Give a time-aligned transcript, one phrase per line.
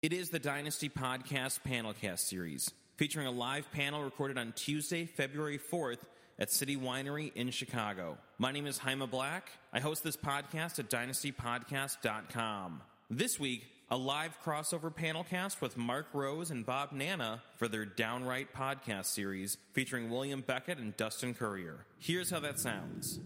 [0.00, 5.58] It is the Dynasty Podcast Panelcast series, featuring a live panel recorded on Tuesday, February
[5.58, 5.98] 4th
[6.38, 8.16] at City Winery in Chicago.
[8.38, 9.50] My name is Jaime Black.
[9.72, 12.80] I host this podcast at dynastypodcast.com.
[13.10, 18.52] This week, a live crossover panelcast with Mark Rose and Bob Nanna for their Downwrite
[18.56, 21.86] podcast series featuring William Beckett and Dustin Currier.
[21.98, 23.18] Here's how that sounds.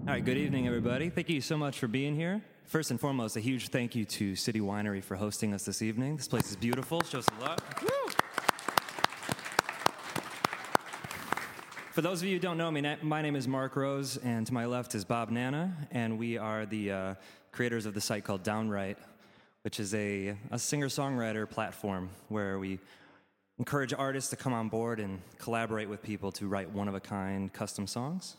[0.00, 1.10] All right, good evening, everybody.
[1.10, 2.42] Thank you so much for being here.
[2.66, 6.16] First and foremost, a huge thank you to City Winery for hosting us this evening.
[6.16, 7.00] This place is beautiful.
[7.04, 7.60] Show some love.
[11.92, 14.52] For those of you who don't know me, my name is Mark Rose, and to
[14.52, 17.14] my left is Bob Nanna, and we are the uh,
[17.52, 18.98] creators of the site called Downwrite,
[19.62, 22.80] which is a, a singer songwriter platform where we
[23.60, 27.00] encourage artists to come on board and collaborate with people to write one of a
[27.00, 28.36] kind custom songs.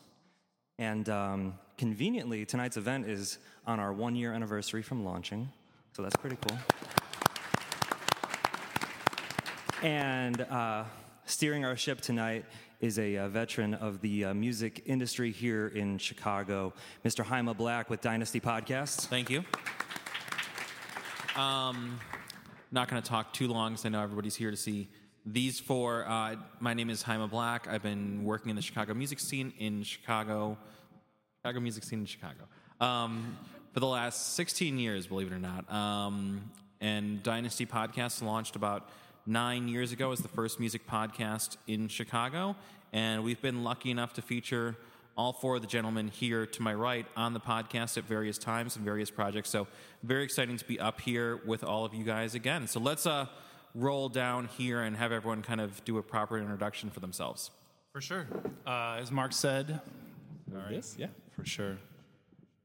[0.78, 5.50] And um, conveniently, tonight's event is on our one year anniversary from launching.
[5.92, 6.58] So that's pretty cool.
[9.82, 10.84] And uh,
[11.24, 12.44] steering our ship tonight
[12.80, 16.72] is a, uh veteran of the uh, music industry here in Chicago,
[17.04, 17.24] Mr.
[17.24, 19.06] Jaime Black with Dynasty Podcasts.
[19.06, 19.44] Thank you.
[21.34, 21.98] Um,
[22.70, 24.88] not going to talk too long because I know everybody's here to see
[25.32, 26.06] these four.
[26.08, 27.68] Uh, my name is Jaime Black.
[27.68, 30.56] I've been working in the Chicago music scene in Chicago,
[31.42, 32.44] Chicago music scene in Chicago,
[32.80, 33.36] um,
[33.72, 35.70] for the last 16 years, believe it or not.
[35.70, 38.88] Um, and Dynasty Podcast launched about
[39.26, 42.56] nine years ago as the first music podcast in Chicago,
[42.92, 44.76] and we've been lucky enough to feature
[45.16, 48.76] all four of the gentlemen here to my right on the podcast at various times
[48.76, 49.50] and various projects.
[49.50, 49.66] So
[50.04, 52.68] very exciting to be up here with all of you guys again.
[52.68, 53.26] So let's uh,
[53.74, 57.50] roll down here and have everyone kind of do a proper introduction for themselves.
[57.92, 58.26] For sure.
[58.66, 59.80] Uh, as Mark said,
[60.70, 61.78] yes, yeah, for sure.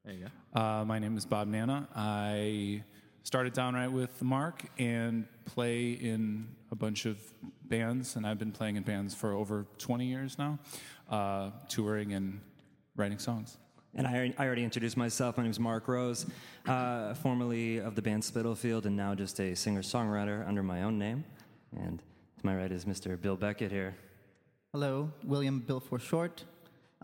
[0.05, 0.59] There you go.
[0.59, 1.87] Uh, my name is Bob Nanna.
[1.95, 2.83] I
[3.23, 7.17] started Downwrite with Mark and play in a bunch of
[7.63, 10.59] bands, and I've been playing in bands for over 20 years now,
[11.09, 12.41] uh, touring and
[12.95, 13.57] writing songs.
[13.95, 15.37] And I, I already introduced myself.
[15.37, 16.25] My name is Mark Rose,
[16.65, 20.97] uh, formerly of the band Spitalfield, and now just a singer songwriter under my own
[20.97, 21.23] name.
[21.75, 23.19] And to my right is Mr.
[23.21, 23.95] Bill Beckett here.
[24.71, 26.43] Hello, William Bill for short.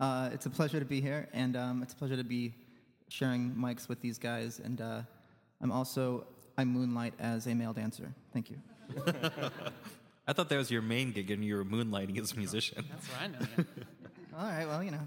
[0.00, 2.54] Uh, it's a pleasure to be here, and um, it's a pleasure to be
[3.08, 4.58] sharing mics with these guys.
[4.58, 5.02] And uh,
[5.60, 6.26] I'm also
[6.58, 8.12] I moonlight as a male dancer.
[8.32, 8.56] Thank you.
[10.26, 12.84] I thought that was your main gig and you were moonlighting as a musician.
[12.90, 13.46] That's what I know.
[13.56, 13.64] Yeah.
[14.38, 15.06] All right, well, you know.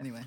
[0.00, 0.22] Anyway,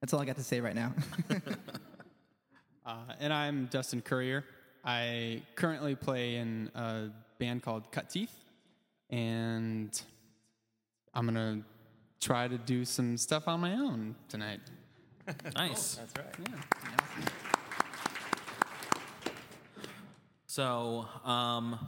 [0.00, 0.92] that's all I got to say right now.
[2.86, 4.44] uh, and I'm Dustin Currier.
[4.84, 7.08] I currently play in a
[7.38, 8.34] band called Cut Teeth,
[9.10, 10.00] and
[11.14, 11.62] I'm gonna
[12.20, 14.60] try to do some stuff on my own tonight.
[15.56, 15.96] Nice.
[15.96, 16.48] That's right.
[20.46, 21.78] So, um,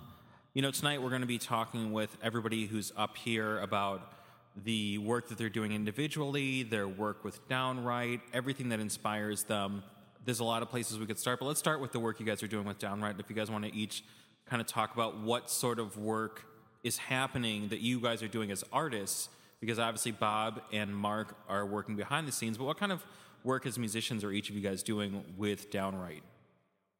[0.54, 4.17] you know, tonight we're going to be talking with everybody who's up here about
[4.64, 9.82] the work that they're doing individually, their work with Downwrite, everything that inspires them.
[10.24, 12.26] There's a lot of places we could start, but let's start with the work you
[12.26, 13.18] guys are doing with Downwrite.
[13.20, 14.04] If you guys want to each
[14.46, 16.44] kind of talk about what sort of work
[16.82, 19.28] is happening that you guys are doing as artists,
[19.60, 23.04] because obviously Bob and Mark are working behind the scenes, but what kind of
[23.44, 26.22] work as musicians are each of you guys doing with Downwrite?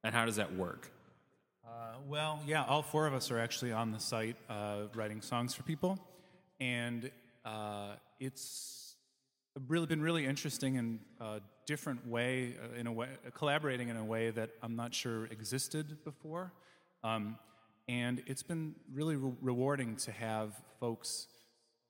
[0.05, 0.91] And how does that work?
[1.67, 5.55] Uh, well, yeah, all four of us are actually on the site uh, writing songs
[5.55, 5.99] for people,
[6.61, 7.11] and
[7.45, 8.97] uh, it's
[9.67, 14.05] really been really interesting in a different way, uh, in a way, collaborating in a
[14.05, 16.53] way that I'm not sure existed before,
[17.03, 17.39] um,
[17.89, 21.27] and it's been really re- rewarding to have folks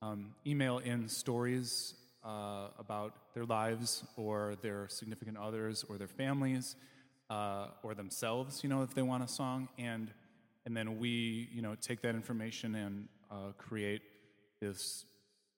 [0.00, 1.94] um, email in stories
[2.24, 6.76] uh, about their lives or their significant others or their families
[7.30, 10.12] uh, or themselves, you know, if they want a song, and
[10.66, 14.02] and then we, you know, take that information and uh, create
[14.60, 15.04] this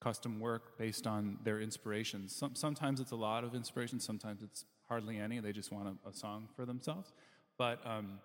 [0.00, 2.34] custom work based on their inspirations.
[2.34, 5.38] Some, sometimes it's a lot of inspiration, sometimes it's hardly any.
[5.38, 7.12] They just want a, a song for themselves.
[7.58, 8.18] But um,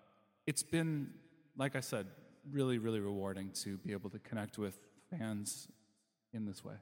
[0.46, 1.10] it's been,
[1.56, 2.06] like I said,
[2.50, 4.78] really, really rewarding to be able to connect with
[5.10, 5.68] fans
[6.32, 6.74] in this way.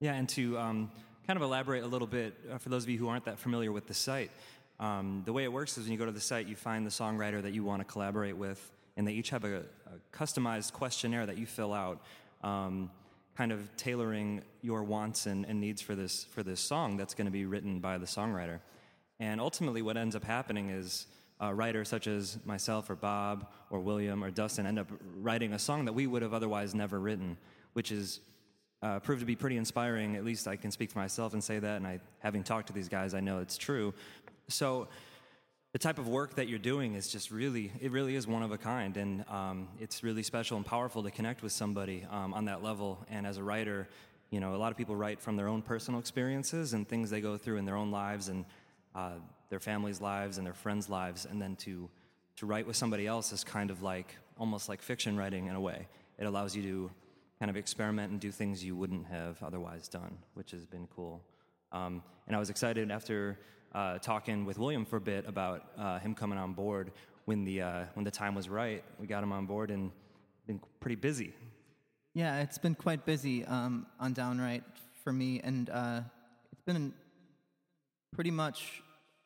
[0.00, 0.90] Yeah, and to um,
[1.26, 3.72] kind of elaborate a little bit uh, for those of you who aren't that familiar
[3.72, 4.30] with the site,
[4.78, 6.90] um, the way it works is when you go to the site, you find the
[6.90, 11.24] songwriter that you want to collaborate with, and they each have a, a customized questionnaire
[11.24, 12.02] that you fill out,
[12.42, 12.90] um,
[13.36, 17.26] kind of tailoring your wants and, and needs for this for this song that's going
[17.26, 18.60] to be written by the songwriter.
[19.20, 21.06] And ultimately, what ends up happening is
[21.40, 24.88] a writer such as myself or Bob or William or Dustin end up
[25.18, 27.36] writing a song that we would have otherwise never written,
[27.74, 28.20] which is
[28.82, 30.16] uh, proved to be pretty inspiring.
[30.16, 31.76] At least I can speak for myself and say that.
[31.76, 33.92] And I, having talked to these guys, I know it's true.
[34.48, 34.88] So
[35.76, 38.50] the type of work that you're doing is just really, it really is one of
[38.50, 38.96] a kind.
[38.96, 43.04] And um, it's really special and powerful to connect with somebody um, on that level.
[43.10, 43.86] And as a writer,
[44.30, 47.20] you know, a lot of people write from their own personal experiences and things they
[47.20, 48.46] go through in their own lives and
[48.94, 49.16] uh,
[49.50, 51.26] their families' lives and their friends' lives.
[51.30, 51.90] And then to,
[52.36, 55.60] to write with somebody else is kind of like almost like fiction writing in a
[55.60, 55.88] way.
[56.18, 56.90] It allows you to
[57.38, 61.20] kind of experiment and do things you wouldn't have otherwise done, which has been cool.
[61.70, 63.38] Um, and I was excited after
[63.76, 66.90] uh, talking with William for a bit about uh, him coming on board
[67.26, 68.82] when the uh, when the time was right.
[68.98, 69.92] We got him on board and
[70.46, 71.34] been pretty busy.
[72.14, 74.62] Yeah, it's been quite busy um, on Downwrite
[75.04, 76.00] for me, and uh,
[76.50, 76.94] it's been
[78.14, 78.82] pretty much.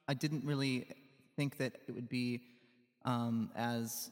[0.08, 0.88] I didn't really
[1.37, 2.41] think that it would be
[3.05, 4.11] um, as.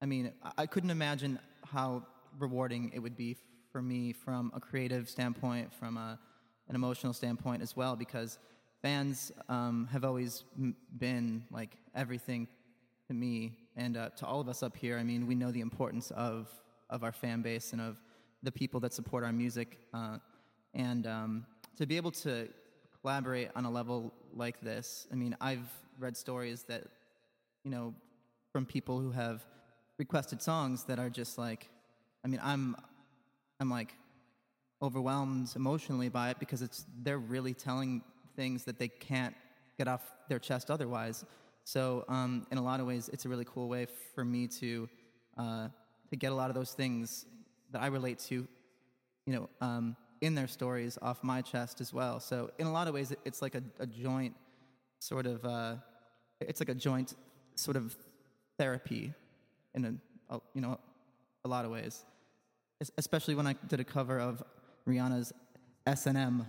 [0.00, 2.04] I mean, I- couldn't imagine how
[2.38, 3.36] rewarding it would be
[3.72, 6.20] for me from a creative standpoint, from a,
[6.68, 8.38] an emotional standpoint as well, because
[8.82, 10.44] fans um, have always
[10.98, 12.46] been like everything
[13.08, 14.98] to me and uh, to all of us up here.
[14.98, 16.48] I mean, we know the importance of
[16.90, 17.98] of our fan base and of
[18.42, 20.18] the people that support our music, uh,
[20.74, 21.46] and um,
[21.76, 22.48] to be able to
[23.02, 25.06] collaborate on a level like this.
[25.12, 26.84] I mean, I've read stories that
[27.64, 27.94] you know
[28.52, 29.44] from people who have
[29.98, 31.68] requested songs that are just like,
[32.24, 32.76] I mean, I'm
[33.60, 33.94] I'm like
[34.80, 38.02] overwhelmed emotionally by it because it's they're really telling
[38.38, 39.34] things that they can't
[39.76, 41.24] get off their chest otherwise.
[41.64, 44.88] So um, in a lot of ways, it's a really cool way for me to
[45.36, 45.68] uh,
[46.10, 47.26] to get a lot of those things
[47.72, 48.36] that I relate to,
[49.26, 52.18] you know, um, in their stories off my chest as well.
[52.18, 54.34] So in a lot of ways, it's like a, a joint
[55.00, 55.74] sort of uh,
[56.40, 57.14] it's like a joint
[57.56, 57.94] sort of
[58.58, 59.12] therapy
[59.74, 60.78] in a, a you know
[61.44, 62.04] a lot of ways
[62.96, 64.42] especially when I did a cover of
[64.86, 65.32] Rihanna's
[65.86, 66.46] S&M.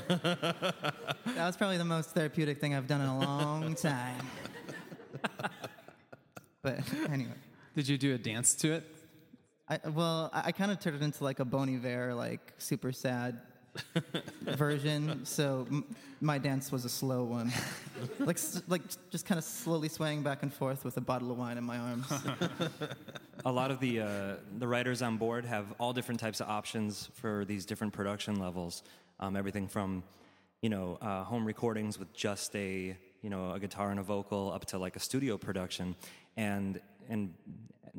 [0.08, 0.94] that
[1.36, 4.20] was probably the most therapeutic thing I've done in a long time.
[6.62, 6.78] but
[7.10, 7.32] anyway,
[7.74, 8.84] Did you do a dance to it?
[9.68, 12.92] I, well, I, I kind of turned it into like a Bon Iver, like super
[12.92, 13.40] sad
[14.42, 15.24] version.
[15.24, 15.84] So m-
[16.20, 17.50] my dance was a slow one,
[18.18, 21.38] like s- like just kind of slowly swaying back and forth with a bottle of
[21.38, 22.06] wine in my arms.
[23.44, 27.08] a lot of the uh, the writers on board have all different types of options
[27.14, 28.82] for these different production levels.
[29.22, 30.02] Um, everything from
[30.62, 34.50] you know uh, home recordings with just a you know a guitar and a vocal
[34.52, 35.94] up to like a studio production.
[36.36, 37.32] And and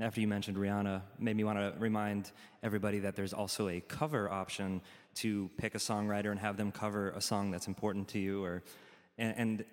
[0.02, 4.30] after you mentioned Rihanna, made me want to remind everybody that there's also a cover
[4.30, 4.82] option
[5.16, 8.62] to pick a songwriter and have them cover a song that's important to you or
[9.18, 9.66] and, and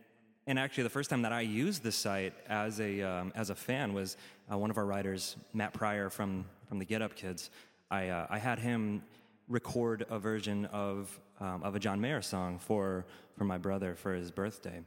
[0.47, 3.57] and actually, the first time that I used the site as a um, as a
[3.57, 4.17] fan was
[4.53, 7.51] uh, one of our writers, Matt Pryor from from the Get Up Kids.
[7.91, 9.03] I uh, I had him
[9.51, 13.05] record a version of um, of a John Mayer song for
[13.37, 14.81] for my brother for his birthday,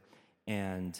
[0.48, 1.00] and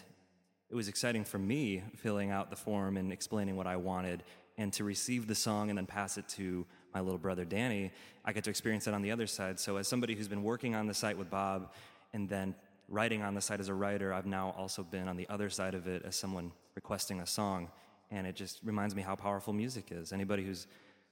[0.70, 4.24] it was exciting for me filling out the form and explaining what I wanted,
[4.58, 7.92] and to receive the song and then pass it to my little brother Danny.
[8.26, 9.60] I get to experience it on the other side.
[9.60, 11.72] So, as somebody who's been working on the site with Bob,
[12.14, 12.56] and then
[12.90, 15.74] writing on the site as a writer, I've now also been on the other side
[15.74, 17.70] of it as someone requesting a song,
[18.12, 20.12] and it just reminds me how powerful music is.
[20.12, 20.68] Anybody who's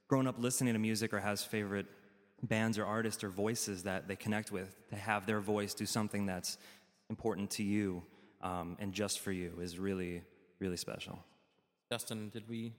[0.07, 1.85] grown up listening to music or has favorite
[2.43, 6.25] bands or artists or voices that they connect with, to have their voice do something
[6.25, 6.57] that's
[7.09, 8.03] important to you
[8.41, 10.23] um, and just for you is really,
[10.59, 11.19] really special.
[11.91, 12.73] Justin, did we?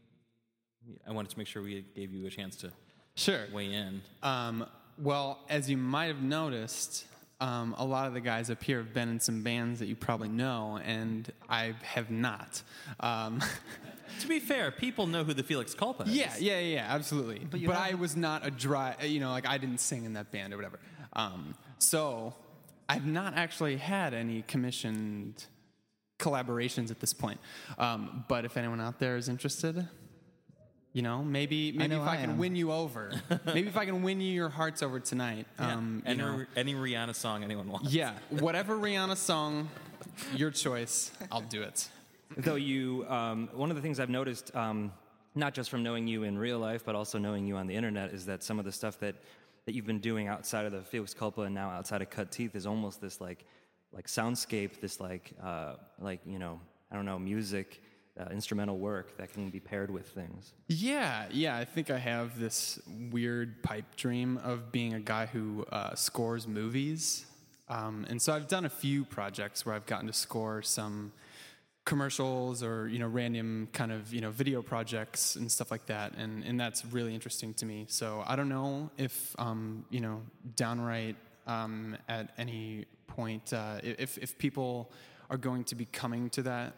[1.07, 2.73] I wanted to make sure we gave you a chance to
[3.15, 3.47] Sure.
[3.53, 4.01] weigh in.
[4.23, 4.67] Um,
[4.99, 7.05] well, as you might have noticed,
[7.43, 9.97] um, a lot of the guys up here have been in some bands that you
[9.97, 12.63] probably know, and I have not.
[13.01, 13.43] Um,
[14.21, 16.15] to be fair, people know who the Felix Culpa is.
[16.15, 17.41] yeah, yeah, yeah, absolutely.
[17.41, 20.31] But, you I was not a dry, you know, like I didn't sing in that
[20.31, 20.79] band or whatever.
[21.15, 22.33] Um, so
[22.89, 25.45] I've not actually had any commissioned
[26.21, 27.41] collaborations at this point.
[27.77, 29.89] Um, but if anyone out there is interested,
[30.93, 32.39] you know, maybe maybe know if I, I can am.
[32.39, 33.13] win you over,
[33.47, 35.47] maybe if I can win you your hearts over tonight.
[35.59, 37.93] Um, you any, know, any Rihanna song anyone wants.
[37.93, 39.69] yeah, whatever Rihanna song,
[40.35, 41.89] your choice, I'll do it.
[42.37, 44.93] Though you, um, one of the things I've noticed, um,
[45.35, 48.13] not just from knowing you in real life, but also knowing you on the internet,
[48.13, 49.15] is that some of the stuff that,
[49.67, 52.55] that you've been doing outside of the Felix Culpa and now outside of Cut Teeth
[52.55, 53.45] is almost this like,
[53.93, 56.59] like soundscape, this like, uh, like you know,
[56.91, 57.83] I don't know, music,
[58.21, 60.53] uh, instrumental work that can be paired with things.
[60.69, 61.57] Yeah, yeah.
[61.57, 62.79] I think I have this
[63.11, 67.27] weird pipe dream of being a guy who uh, scores movies.
[67.69, 71.13] Um, and so I've done a few projects where I've gotten to score some
[71.85, 76.15] commercials or you know random kind of you know video projects and stuff like that
[76.17, 80.23] and and that's really interesting to me so i don't know if um you know
[80.55, 81.17] Downwrite
[81.49, 84.93] um at any point uh if if people
[85.29, 86.75] are going to be coming to that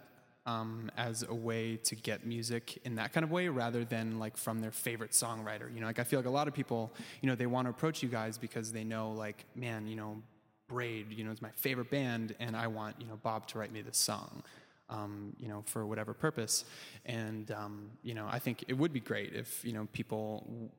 [0.46, 4.36] um, as a way to get music in that kind of way rather than like
[4.36, 5.72] from their favorite songwriter.
[5.74, 7.70] You know, like I feel like a lot of people, you know, they want to
[7.70, 10.22] approach you guys because they know, like, man, you know,
[10.68, 13.72] Braid, you know, is my favorite band, and I want, you know, Bob to write
[13.72, 14.42] me this song.
[14.90, 16.66] Um, you know, for whatever purpose,
[17.06, 20.70] and um, you know, I think it would be great if you know people,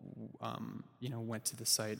[0.42, 2.00] um, you know, went to the site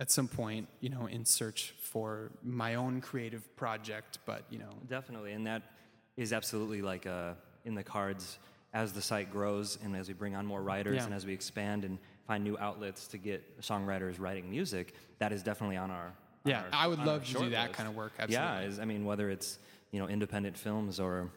[0.00, 4.70] at some point, you know, in search for my own creative project, but you know,
[4.88, 5.62] Definitely, and that
[6.16, 7.32] is absolutely like uh,
[7.64, 8.38] in the cards
[8.72, 11.04] as the site grows and as we bring on more writers Yeah.
[11.04, 14.94] and as we expand and find new outlets to get songwriters writing music.
[15.18, 16.06] That is definitely on our.
[16.06, 16.12] on
[16.44, 17.74] yeah, our- I would love to do that list.
[17.74, 18.12] kind of work.
[18.18, 18.34] Absolutely.
[18.46, 19.58] Yeah, is, I mean, whether it's
[19.92, 21.30] you know independent films or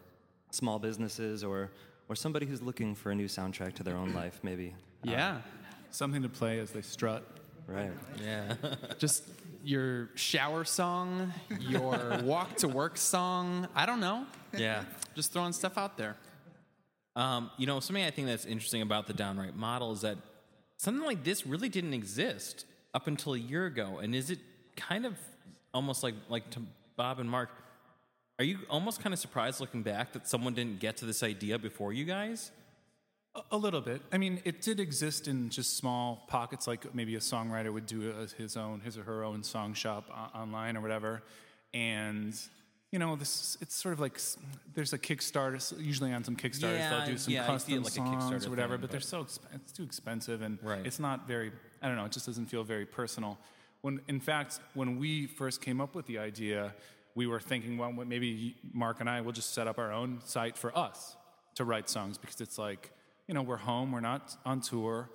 [0.51, 1.71] small businesses or
[2.09, 4.73] or somebody who's looking for a new soundtrack to their own life, maybe.
[5.07, 5.41] Uh, yeah.
[5.91, 7.23] Something to play as they strut.
[7.67, 7.91] Right.
[8.23, 8.55] Yeah.
[8.97, 9.23] just
[9.63, 13.67] your shower song, your walk to work song.
[13.75, 14.25] I don't know.
[14.57, 14.83] yeah.
[15.15, 16.15] Just throwing stuff out there.
[17.15, 20.17] Um, you know, something I think that's interesting about the Downwrite model is that
[20.77, 23.97] something like this really didn't exist up until a year ago.
[23.97, 24.39] And is it
[24.75, 25.17] kind of
[25.73, 26.61] almost like like to
[26.95, 27.49] Bob and Mark?
[28.39, 31.57] Are you almost kind of surprised looking back that someone didn't get to this idea
[31.57, 32.51] before you guys?
[33.51, 34.01] A, little bit.
[34.11, 38.11] I mean, it did exist in just small pockets, like maybe a songwriter would do
[38.11, 41.21] a, his own, his or her own song shop o- online or whatever.
[41.73, 42.33] And
[42.91, 44.19] you know, this it's sort of like
[44.73, 45.59] there's a Kickstarter.
[45.79, 47.95] Usually on some Kickstarters, Yeah, they'll do some yeah, I see it custom like a
[48.21, 48.73] songs Kickstarter or whatever.
[48.75, 50.85] thing, but, they're but- so exp- it's too expensive, and Right.
[50.85, 51.51] it's not very.
[51.81, 52.05] I don't know.
[52.05, 53.37] It just doesn't feel very personal.
[53.81, 56.73] When in fact, when we first came up with the idea,
[57.13, 60.57] we were thinking, well, maybe Mark and I will just set up our own site
[60.57, 61.15] for us
[61.55, 62.91] to write songs because it's like,
[63.27, 65.09] you know, we're home, we're not on tour.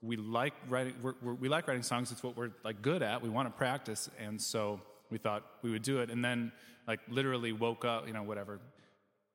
[0.00, 0.94] We like writing.
[1.00, 2.10] We're, we're, we like writing songs.
[2.10, 3.22] It's what we're like good at.
[3.22, 6.10] We want to practice, and so we thought we would do it.
[6.10, 6.50] And then,
[6.88, 8.08] like, literally woke up.
[8.08, 8.58] You know, whatever.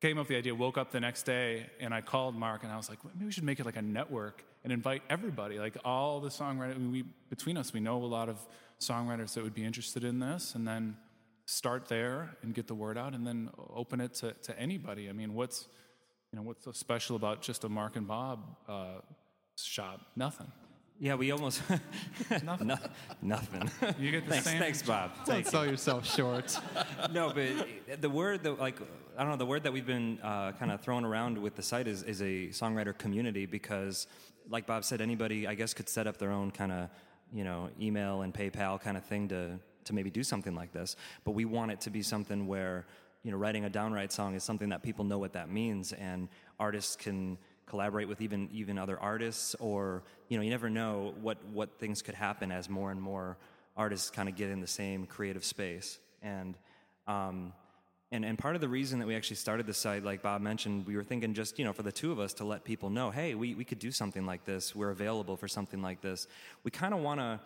[0.02, 0.54] Came up the idea.
[0.54, 3.32] Woke up the next day, and I called Mark, and I was like, maybe we
[3.32, 6.76] should make it like a network and invite everybody, like all the songwriters.
[6.76, 8.38] I mean, we between us, we know a lot of
[8.82, 10.98] songwriters that would be interested in this, and then
[11.46, 15.08] start there and get the word out, and then open it to, to anybody.
[15.08, 15.70] I mean, what's
[16.32, 19.00] you know what's so special about just a Mark and Bob uh,
[19.58, 20.02] shop?
[20.16, 20.52] Nothing.
[21.00, 21.62] Yeah, we almost
[22.44, 22.68] Nothing.
[22.68, 22.76] no,
[23.22, 23.70] nothing.
[24.00, 24.60] You get the thanks, same.
[24.60, 25.12] thanks, Bob.
[25.26, 26.58] Don't sell yourself short.
[27.12, 28.80] no, but the word that like
[29.16, 31.62] I don't know the word that we've been uh, kind of throwing around with the
[31.62, 34.08] site is is a songwriter community because,
[34.50, 36.90] like Bob said, anybody I guess could set up their own kind of
[37.32, 40.96] you know email and PayPal kind of thing to to maybe do something like this.
[41.24, 42.88] But we want it to be something where
[43.28, 46.30] you know writing a Downwrite song is something that people know what that means and
[46.62, 51.38] artists can collaborate with even even other artists or you know you never know what
[51.52, 53.36] what things could happen as more and more
[53.76, 56.00] artists kind of get in the same creative space.
[56.24, 56.56] And
[57.06, 57.52] um,
[58.14, 60.88] and and part of the reason that we actually started the site like bob mentioned
[60.88, 63.12] we were thinking just you know for the two of us to let people know
[63.12, 64.74] hey we, we could do something like this.
[64.74, 66.28] We're available for something like this.
[66.64, 67.42] We kind of want to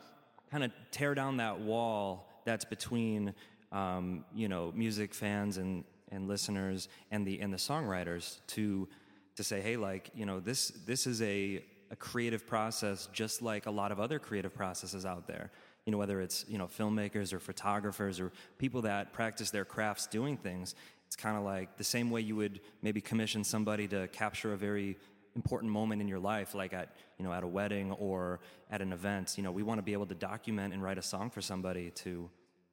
[0.51, 3.33] kind of tear down that wall that's between
[3.71, 8.87] um, you know music fans and and listeners and the and the songwriters to
[9.35, 13.65] to say hey like you know this this is a a creative process just like
[13.65, 15.51] a lot of other creative processes out there.
[15.85, 20.07] You know whether it's you know filmmakers or photographers or people that practice their crafts
[20.07, 20.75] doing things
[21.11, 24.57] it's kind of like the same way you would maybe commission somebody to capture a
[24.57, 24.95] very
[25.35, 28.93] important moment in your life like at you know at a wedding or at an
[28.93, 29.33] event.
[29.35, 31.91] You know we want to be able to document and write a song for somebody
[31.95, 32.29] to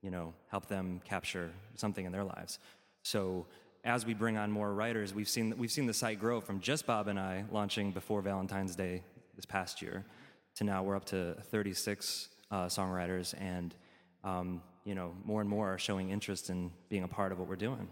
[0.09, 2.59] you know help them capture something in their lives.
[3.03, 3.47] So
[3.85, 6.85] as we bring on more writers we've seen we've seen the site grow from just
[6.85, 9.01] bob and i launching before valentine's day
[9.37, 10.05] this past year
[10.57, 13.77] to now we're up to 36 uh, songwriters and
[14.25, 17.49] um, you know more and more are showing interest in being a part of what
[17.49, 17.89] we're doing.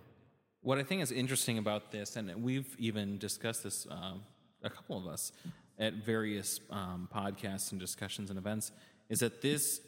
[0.62, 4.22] What I think is interesting about this, and we've even discussed this, um,
[4.64, 5.30] a couple of us,
[5.78, 8.72] at various um, podcasts and discussions and events,
[9.08, 9.80] is that this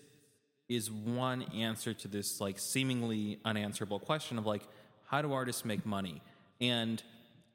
[0.68, 4.62] is one answer to this like seemingly unanswerable question of like,
[5.06, 6.20] how do artists make money?
[6.60, 7.02] And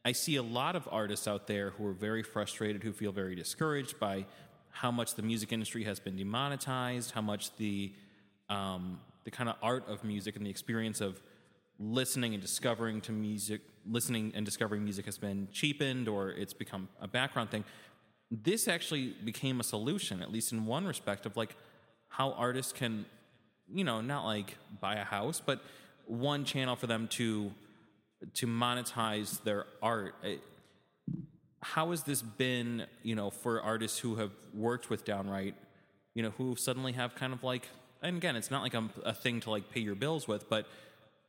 [0.06, 3.36] I see a lot of artists out there who are very frustrated, who feel very
[3.36, 4.26] discouraged by
[4.70, 7.94] how much the music industry has been demonetized, how much the
[8.50, 11.22] um, the kind of art of music and the experience of
[11.80, 16.90] listening and discovering to music, listening and discovering music has been cheapened or it's become
[17.02, 17.64] a background thing.
[18.30, 21.56] This actually became a solution, at least in one respect, of like
[22.14, 23.06] how artists can,
[23.74, 25.60] you know, not like buy a house, but
[26.06, 27.52] one channel for them to
[28.36, 30.14] to monetize their art.
[31.62, 35.56] How has this been, you know, for artists who have worked with Downwrite,
[36.14, 37.68] you know, who suddenly have kind of like,
[38.02, 40.68] and again, it's not like a, a thing to like pay your bills with, but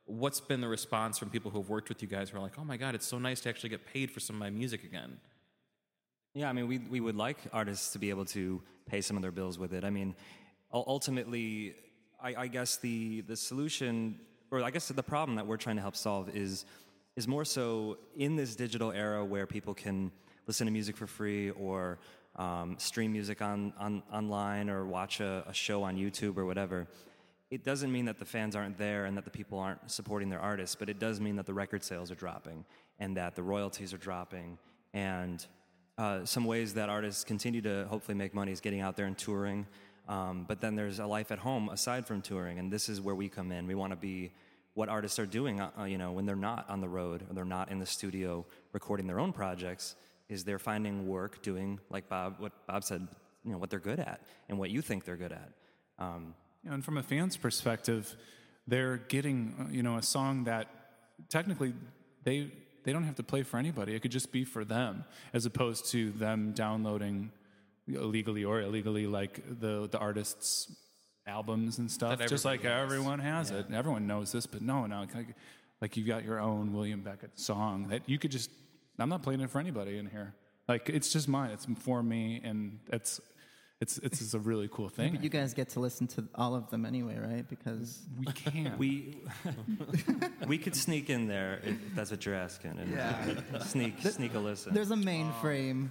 [0.04, 2.58] what's been the response from people who have worked with you guys who are like,
[2.58, 4.84] oh my God, it's so nice to actually get paid for some of my music
[4.84, 5.18] again?
[6.34, 9.22] Yeah, I mean, we, we would like artists to be able to pay some of
[9.22, 9.82] their bills with it.
[9.82, 10.14] I mean,
[10.86, 11.74] ultimately,
[12.20, 14.18] I, I guess the, the solution,
[14.50, 16.64] or I guess the problem that we're trying to help solve is,
[17.16, 20.10] is more so in this digital era where people can
[20.46, 21.98] listen to music for free or
[22.36, 26.86] um, stream music on, on, online or watch a, a show on YouTube or whatever.
[27.50, 30.40] It doesn't mean that the fans aren't there and that the people aren't supporting their
[30.40, 32.64] artists, but it does mean that the record sales are dropping
[32.98, 34.58] and that the royalties are dropping
[34.92, 35.46] and
[35.98, 39.16] uh, some ways that artists continue to hopefully make money is getting out there and
[39.16, 39.66] touring.
[40.08, 43.14] Um, but then there's a life at home aside from touring, and this is where
[43.14, 43.66] we come in.
[43.66, 44.32] We want to be
[44.74, 47.34] what artists are doing, uh, uh, you know, when they're not on the road or
[47.34, 49.94] they're not in the studio recording their own projects.
[50.28, 53.06] Is they're finding work doing like Bob, what Bob said,
[53.44, 55.50] you know, what they're good at and what you think they're good at.
[55.98, 56.34] Um,
[56.64, 58.16] and from a fan's perspective,
[58.66, 60.68] they're getting uh, you know a song that
[61.28, 61.74] technically
[62.24, 62.50] they
[62.84, 63.94] they don't have to play for anybody.
[63.94, 67.30] It could just be for them, as opposed to them downloading
[67.86, 70.74] illegally or illegally like the the artist's
[71.26, 72.20] albums and stuff.
[72.26, 73.66] Just like everyone has it.
[73.72, 75.34] Everyone knows this, but no, no, like,
[75.80, 78.50] like you got your own William Beckett song that you could just.
[78.98, 80.34] I'm not playing it for anybody in here.
[80.68, 81.50] Like it's just mine.
[81.50, 83.20] It's for me, and it's
[83.80, 85.12] it's it's, it's a really cool thing.
[85.14, 87.46] But you guys get to listen to all of them anyway, right?
[87.48, 88.78] Because we can't.
[88.78, 89.18] we
[90.46, 94.72] we could sneak in there if that's what you're asking, and sneak sneak a listen.
[94.74, 95.88] there's a mainframe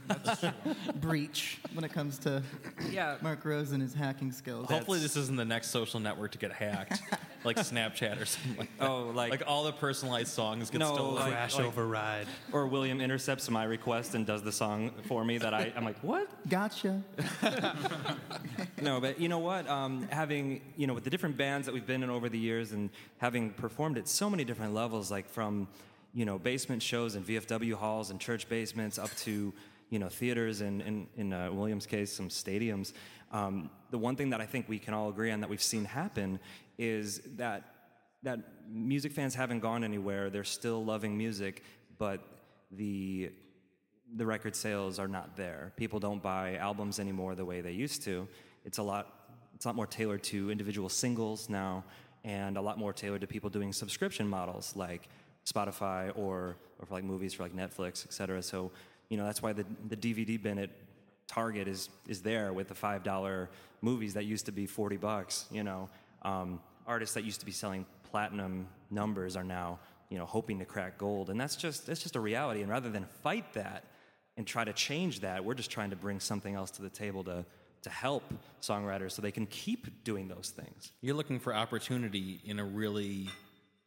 [1.02, 2.42] breach when it comes to
[2.90, 3.18] Yeah.
[3.22, 4.70] Mark Rose and his hacking skills.
[4.70, 7.02] Hopefully, this isn't the next social network to get hacked,
[7.45, 8.88] like Snapchat or something like that.
[8.89, 11.15] Oh, like- like all the personalized songs get No, stolen.
[11.15, 12.27] like- Crash override.
[12.51, 16.00] Or William intercepts my request and does the song for me that I, I'm like,
[16.00, 16.27] what?
[16.50, 17.01] Gotcha.
[18.81, 19.67] No, but you know what?
[19.69, 22.73] Um, having, you know, with the different bands that we've been in over the years
[22.73, 25.67] and having performed at so many different levels, like from,
[26.13, 29.53] you know, basement shows and VFW halls and church basements up to,
[29.89, 32.91] you know, theaters and, in, in uh, William's case, some stadiums.
[33.32, 35.86] Um, the one thing that I think we can all agree on that we've seen
[35.86, 36.39] happen
[36.77, 37.63] is that
[38.23, 40.29] that music fans haven't gone anywhere.
[40.29, 41.63] They're still loving music,
[41.97, 42.21] but
[42.71, 43.31] the
[44.15, 45.73] the record sales are not there.
[45.75, 48.27] People don't buy albums anymore the way they used to.
[48.65, 49.23] It's a lot
[49.55, 51.83] it's a lot more tailored to individual singles now
[52.23, 55.09] and a lot more tailored to people doing subscription models like
[55.45, 58.41] Spotify or or for like movies for like Netflix, et cetera.
[58.41, 58.71] So,
[59.09, 60.69] you know, that's why the the DVD bin at
[61.27, 63.49] Target is is there with the five dollar
[63.81, 65.45] movies that used to be forty bucks.
[65.51, 65.89] You know,
[66.23, 70.65] um, artists that used to be selling platinum numbers are now you know hoping to
[70.65, 72.62] crack gold, and that's just that's just a reality.
[72.62, 73.86] And rather than fight that
[74.38, 77.23] and try to change that, we're just trying to bring something else to the table
[77.25, 77.45] to
[77.83, 78.23] to help
[78.62, 80.91] songwriters so they can keep doing those things.
[81.01, 83.29] You're looking for opportunity in a really,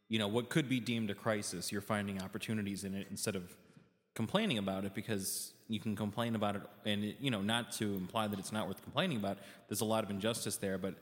[0.07, 1.71] you know, what could be deemed a crisis.
[1.71, 3.55] You're finding opportunities in it instead of
[4.13, 7.95] complaining about it because you can complain about it and, it, you know, not to
[7.95, 9.37] imply that it's not worth complaining about.
[9.67, 10.95] There's a lot of injustice there, but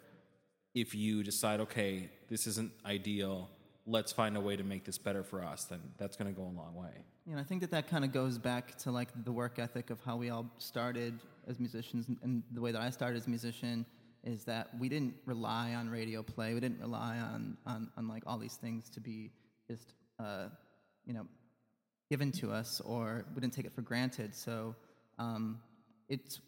[0.75, 3.49] if you decide, okay, this isn't ideal,
[3.87, 6.45] let's find a way to make this better for us, then that's going to go
[6.45, 6.91] a long way.
[7.25, 9.89] You know, I think that that kind of goes back to like the work ethic
[9.89, 13.29] of how we all started as musicians, and- the way that I started as a
[13.29, 13.85] musician
[14.23, 16.53] is that we didn't rely on radio play.
[16.53, 19.31] We didn't rely on on, on like all these things to be
[19.69, 20.47] just uh,
[21.05, 21.27] you know
[22.09, 24.33] given to us, or we didn't take it for granted.
[24.33, 24.75] So
[25.19, 25.59] um,
[26.09, 26.39] it's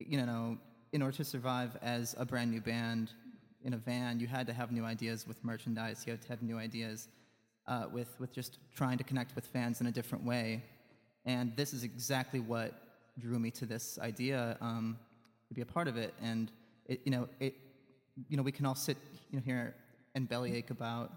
[0.00, 0.58] you know
[0.92, 3.12] in order to survive as a brand new band
[3.68, 6.04] in a van, you had to have new ideas with merchandise.
[6.06, 7.08] You had to have new ideas
[7.66, 10.62] uh, with with just trying to connect with fans in a different way.
[11.26, 12.72] And this is exactly what
[13.18, 14.96] drew me to this idea um,
[15.48, 16.14] to be a part of it.
[16.22, 16.50] And
[16.86, 17.54] it, you know, it,
[18.30, 18.96] you know, we can all sit
[19.30, 19.74] you know here
[20.14, 21.12] and bellyache about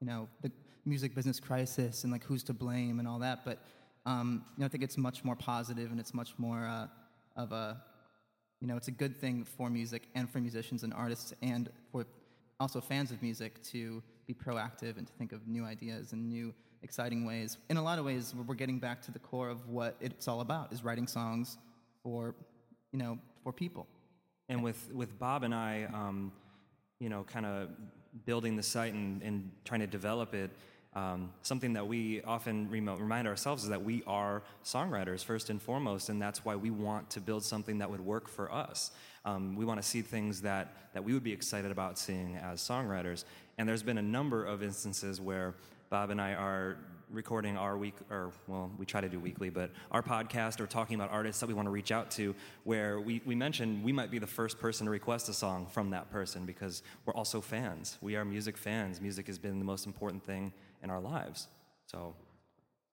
[0.00, 0.52] you know the
[0.84, 3.40] music business crisis and like who's to blame and all that.
[3.44, 3.58] But
[4.06, 6.86] um, you know, I think it's much more positive and it's much more uh,
[7.34, 7.82] of a
[8.60, 12.06] you know, it's a good thing for music and for musicians and artists and for
[12.58, 16.52] also fans of music to be proactive and to think of new ideas and new
[16.82, 17.56] exciting ways.
[17.70, 20.40] In a lot of ways, we're getting back to the core of what it's all
[20.40, 21.58] about: is writing songs
[22.02, 22.34] for,
[22.92, 23.86] you know, for people.
[24.48, 26.32] And with, with Bob and I, um,
[26.98, 27.68] you know, kind of
[28.26, 30.50] building the site and, and trying to develop it,
[30.94, 36.08] um, something that we often remind ourselves is that we are songwriters first and foremost,
[36.08, 38.90] and that's why we want to build something that would work for us.
[39.24, 42.60] Um, we want to see things that, that we would be excited about seeing as
[42.60, 43.24] songwriters.
[43.58, 45.54] And there's been a number of instances where
[45.90, 46.78] Bob and I are
[47.12, 50.94] recording our week, or well, we try to do weekly, but our podcast or talking
[50.94, 54.10] about artists that we want to reach out to, where we, we mentioned we might
[54.10, 57.98] be the first person to request a song from that person because we're also fans.
[58.00, 59.00] We are music fans.
[59.00, 61.48] Music has been the most important thing in our lives.
[61.86, 62.14] So,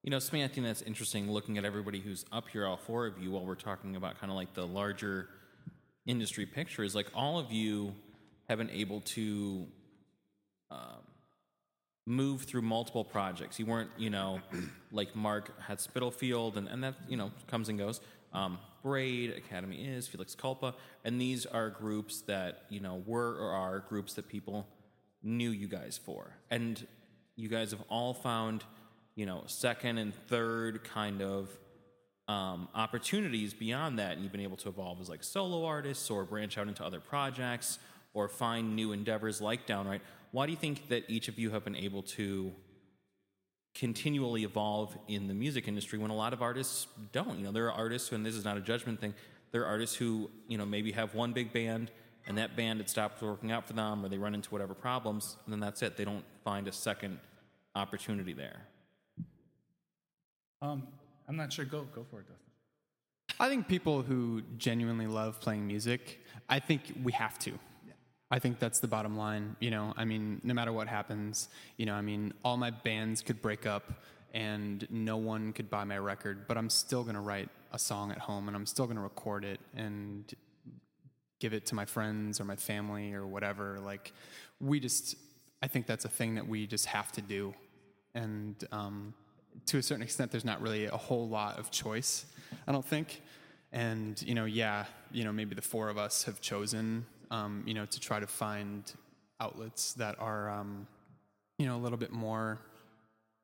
[0.03, 3.07] You know, something I think that's interesting looking at everybody who's up here, all four
[3.07, 5.27] of you, while we're talking about kind of like the larger
[6.05, 7.93] industry picture, is like all of you
[8.47, 9.67] have been able to
[10.71, 11.01] um,
[12.05, 13.59] move through multiple projects.
[13.59, 14.39] You weren't, you know,
[14.91, 17.99] like Mark had Spitalfield, and, and that, you know, comes and goes.
[18.33, 23.51] Um, Braid, Academy is, Felix Culpa, and these are groups that, you know, were or
[23.51, 24.65] are groups that people
[25.23, 26.31] knew you guys for.
[26.49, 26.85] And
[27.37, 28.63] you guys have all found,
[29.15, 31.49] you know, second and third kind of
[32.27, 36.25] um, opportunities beyond that, and you've been able to evolve as like solo artists or
[36.25, 37.79] branch out into other projects
[38.13, 40.01] or find new endeavors like Downwrite.
[40.31, 42.51] Why do you think that each of you have been able to
[43.75, 47.37] continually evolve in the music industry when a lot of artists don't?
[47.37, 49.13] You know, there are artists, and this is not a judgment thing.
[49.51, 51.91] There are artists who, you know, maybe have one big band,
[52.25, 55.37] and that band it stops working out for them, or they run into whatever problems,
[55.45, 55.95] and then that's it.
[55.95, 57.19] They don't find a second
[57.77, 58.67] opportunity there.
[60.61, 60.87] Um,
[61.27, 61.65] I'm not sure.
[61.65, 62.47] Go go for it, Dustin.
[63.39, 67.53] I think people who genuinely love playing music, I think we have to.
[68.29, 69.55] I think that's the bottom line.
[69.59, 73.21] You know, I mean, no matter what happens, you know, I mean, all my bands
[73.21, 77.21] could break up and no one could buy my record, but I'm still going to
[77.21, 80.25] write a song at home and I'm still going to record it and
[81.39, 83.79] give it to my friends or my family or whatever.
[83.79, 84.11] Like,
[84.59, 85.15] we just,
[85.61, 87.53] I think that's a thing that we just have to do.
[88.17, 89.13] And um,
[89.67, 92.25] to a certain extent, there's not really a whole lot of choice,
[92.67, 93.21] I don't think.
[93.71, 97.75] And, you know, yeah, you know, maybe the four of us have chosen, um, you
[97.75, 98.91] know, to try to find
[99.39, 100.87] outlets that are, um,
[101.59, 102.57] you know, a little bit more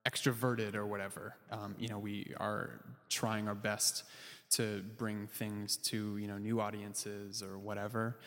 [0.07, 1.35] extroverted or whatever.
[1.51, 4.03] Um, you know, we are trying our best
[4.53, 8.17] to bring things to you know new audiences or whatever.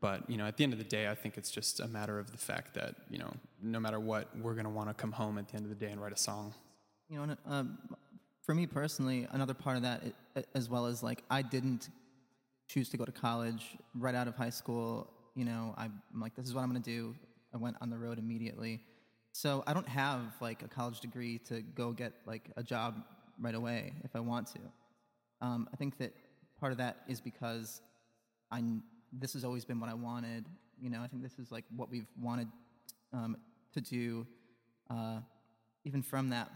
[0.00, 2.18] But you know, at the end of the day, I think it's just a matter
[2.18, 5.12] of the fact that you know, no matter what, we're going to want to come
[5.12, 6.54] home at the end of the day and write a song.
[7.08, 7.78] You know, um,
[8.42, 10.02] for me personally, another part of that,
[10.54, 11.88] as well as like I didn't
[12.68, 15.08] choose to go to college right out of high school.
[15.34, 17.14] You know, I'm like, this is what I'm going to do.
[17.54, 18.80] I went on the road immediately.
[19.32, 23.02] So I don't have like a college degree to go get like a job
[23.38, 24.60] right away if I want to.
[25.40, 26.14] Um, I think that
[26.58, 27.80] part of that is because
[28.50, 28.62] I
[29.12, 30.44] this has always been what I wanted.
[30.80, 32.48] You know, I think this is like what we've wanted
[33.12, 33.36] um,
[33.72, 34.26] to do,
[34.90, 35.20] uh,
[35.84, 36.50] even from that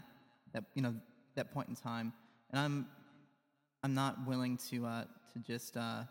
[0.53, 0.95] that you know
[1.35, 2.13] that point in time.
[2.51, 2.87] And I'm
[3.83, 6.03] I'm not willing to uh, to just uh,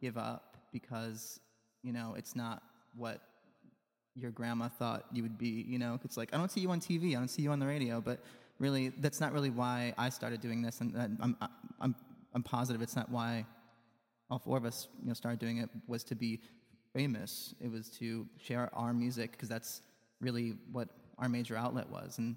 [0.00, 1.40] give up because
[1.82, 2.62] you know it's not
[2.94, 3.20] what
[4.14, 5.64] your grandma thought you would be.
[5.68, 7.58] You know, it's like I don't see you on TV, I don't see you on
[7.58, 8.20] the radio, but
[8.58, 11.36] really that's not really why I started doing this, and I'm
[11.80, 11.94] I'm
[12.36, 13.46] I'm positive it's not why
[14.30, 16.40] all four of us you know started doing it was to be
[16.94, 17.54] famous.
[17.60, 19.80] It was to share our music because that's
[20.20, 22.18] really what our major outlet was.
[22.18, 22.36] And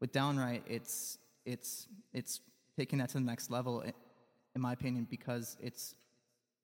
[0.00, 2.40] with Downwrite, it's it's it's
[2.76, 3.82] taking that to the next level,
[4.54, 5.94] in my opinion, because it's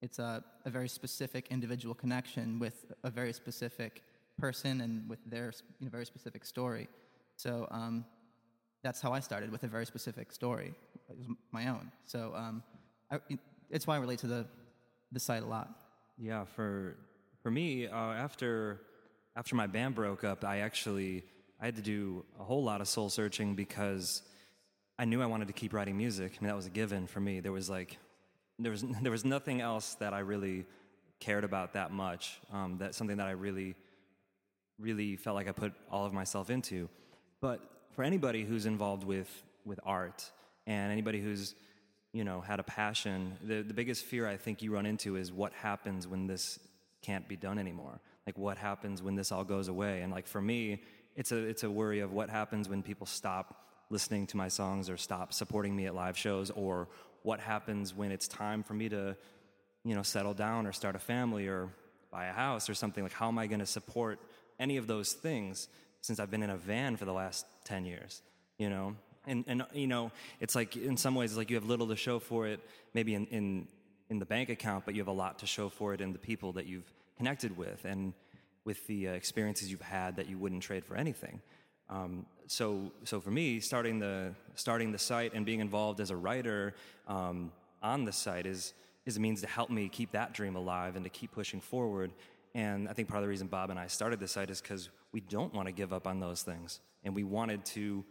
[0.03, 4.03] it's a, a very specific individual connection with a very specific
[4.39, 6.89] person and with their you know, very specific story.
[7.37, 8.05] So um,
[8.83, 10.75] that's how I started with a very specific story.
[11.09, 11.91] It was my own.
[12.05, 12.63] So um,
[13.11, 13.19] I,
[13.71, 14.47] it's why I relate to the
[15.13, 15.69] the site a lot.
[16.19, 16.97] Yeah, for
[17.43, 18.81] for me, uh, after
[19.37, 21.25] after my band broke up, I actually
[21.61, 24.23] I had to do a whole lot of soul searching because
[24.99, 26.33] I knew I wanted to keep writing music.
[26.39, 27.41] I mean, that was a given for me.
[27.41, 27.99] There was like
[28.59, 30.67] there was there was nothing else that I really
[31.21, 32.41] cared about that much.
[32.53, 33.75] Um, that's something that I really
[34.79, 36.89] really felt like I put all of myself into.
[37.41, 37.61] But
[37.93, 39.31] for anybody who's involved with
[39.65, 40.31] with art
[40.67, 41.55] and anybody who's
[42.15, 45.31] you know had a passion, the the biggest fear I think you run into is
[45.31, 46.59] what happens when this
[47.03, 48.01] can't be done anymore.
[48.27, 50.01] Like what happens when this all goes away?
[50.01, 50.83] And like for me,
[51.17, 54.89] it's a it's a worry of what happens when people stop listening to my songs
[54.89, 56.89] or stop supporting me at live shows or
[57.23, 59.17] what happens when it's time for me to
[59.85, 61.69] you know settle down or start a family or
[62.11, 64.19] buy a house or something like how am i going to support
[64.59, 65.69] any of those things
[66.01, 68.23] since i've been in a van for the last 10 years
[68.59, 68.97] you know
[69.27, 70.11] and and you know
[70.41, 72.61] it's like in some ways it's like you have little to show for it
[72.93, 73.69] maybe in in
[74.11, 76.19] in the bank account but you have a lot to show for it in the
[76.19, 78.13] people that you've connected with and
[78.65, 81.41] with the uh, experiences you've had that you wouldn't trade for anything
[81.89, 86.17] um, so, so for me, starting the starting the site and being involved as a
[86.17, 86.75] writer
[87.09, 88.75] um, on the site is
[89.07, 92.11] is a means to help me keep that dream alive and to keep pushing forward.
[92.55, 94.89] And I think part of the reason Bob and I started the site is because
[95.13, 98.05] we don't want to give up on those things, and we wanted to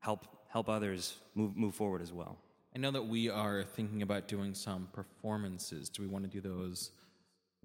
[0.00, 2.38] help help others move move forward as well.
[2.74, 5.88] I know that we are thinking about doing some performances.
[5.88, 6.92] Do we want to do those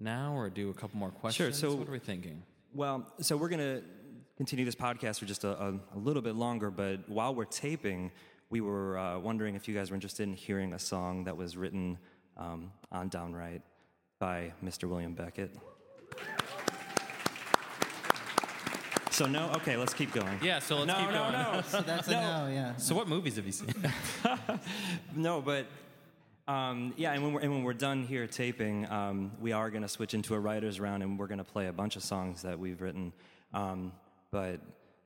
[0.00, 1.58] now or do a couple more questions?
[1.58, 1.70] Sure.
[1.70, 2.42] So- what are we thinking?
[2.74, 3.82] Well, so we're going to
[4.36, 8.10] continue this podcast for just a, a, a little bit longer, but while we're taping,
[8.50, 11.56] we were uh, wondering if you guys were interested in hearing a song that was
[11.56, 11.96] written
[12.36, 13.62] um, on Downwrite
[14.18, 14.88] by Mr.
[14.88, 15.56] William Beckett.
[19.16, 19.50] So, no?
[19.56, 20.38] Okay, let's keep going.
[20.42, 21.32] Yeah, so let's no, keep no, going.
[21.32, 22.76] no, So that's a no, yeah.
[22.76, 23.72] So what movies have you seen?
[25.16, 25.64] no, but
[26.46, 29.80] um, yeah, and when, we're, and when we're done here taping, um, we are going
[29.80, 32.42] to switch into a writer's round and we're going to play a bunch of songs
[32.42, 33.10] that we've written.
[33.54, 33.92] Um,
[34.30, 34.60] but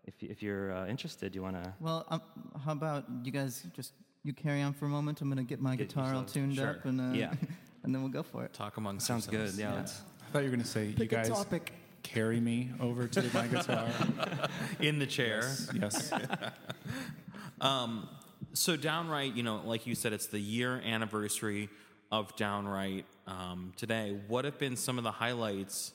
[0.05, 1.73] if, if you're uh, interested, you want to.
[1.79, 2.21] Well, um,
[2.65, 3.93] how about you guys just
[4.25, 5.21] you carry on for a moment?
[5.21, 6.71] I'm gonna get my Get guitar all tuned sure.
[6.71, 7.33] up, and uh, Yeah.
[7.85, 8.53] and then we'll go for it.
[8.55, 9.55] Talk among Sounds good.
[9.55, 9.75] Yeah.
[9.75, 11.29] let's- I thought you were going to say, you guys
[12.03, 13.89] carry me over to my guitar.
[14.81, 15.43] in the chair.
[15.75, 16.13] yes.
[16.13, 16.13] Yes.
[18.53, 21.69] So Downwrite, you know, like you said, it's the year anniversary
[22.11, 24.19] of Downwrite um, today.
[24.27, 25.93] What have been some of the highlights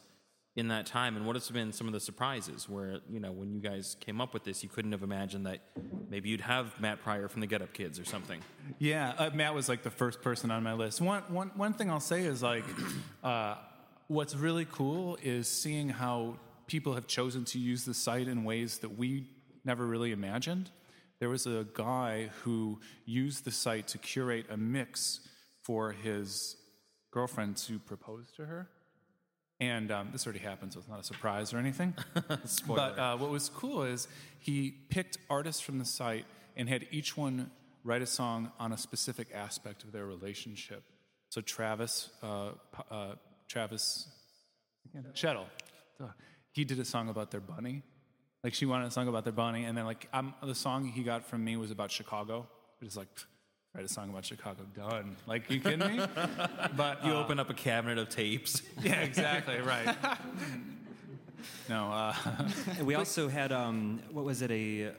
[0.55, 2.69] in that time, and what have been some of the surprises?
[2.69, 5.59] Where you know, when you guys came up with this, you couldn't have imagined that
[6.09, 8.39] maybe you'd have Matt Pryor from the Get Up Kids or something.
[8.79, 11.01] Yeah, uh, Matt was like the first person on my list.
[11.01, 12.63] One, one, one thing I'll say is like,
[13.23, 13.55] uh,
[14.07, 16.37] what's really cool is seeing how
[16.67, 19.27] people have chosen to use the site in ways that we
[19.63, 20.69] never really imagined.
[21.19, 25.21] There was a guy who used the site to curate a mix
[25.63, 26.57] for his
[27.11, 28.67] girlfriend to propose to her.
[29.59, 31.93] And um, this already happened, so it's not a surprise or anything.
[32.67, 34.07] But uh, what was cool is
[34.39, 36.25] he picked artists from the site
[36.57, 37.49] and had each one
[37.83, 40.83] write a song on a specific aspect of their relationship.
[41.29, 42.49] So Travis, uh,
[42.91, 43.13] uh,
[43.47, 44.07] Travis
[45.13, 45.45] Shettel,
[46.51, 47.83] he did a song about their bunny.
[48.43, 51.03] Like she wanted a song about their bunny, and then like I'm, the song he
[51.03, 52.47] got from me was about Chicago.
[52.79, 53.25] It was like pff,
[53.73, 55.15] write a song about Chicago, done.
[55.25, 56.05] Like you kidding me?
[56.77, 58.61] But You uh, open up a cabinet of tapes.
[58.83, 59.95] yeah, exactly right.
[61.69, 62.13] no, uh,
[62.83, 64.51] we also had um, what was it?
[64.51, 64.91] A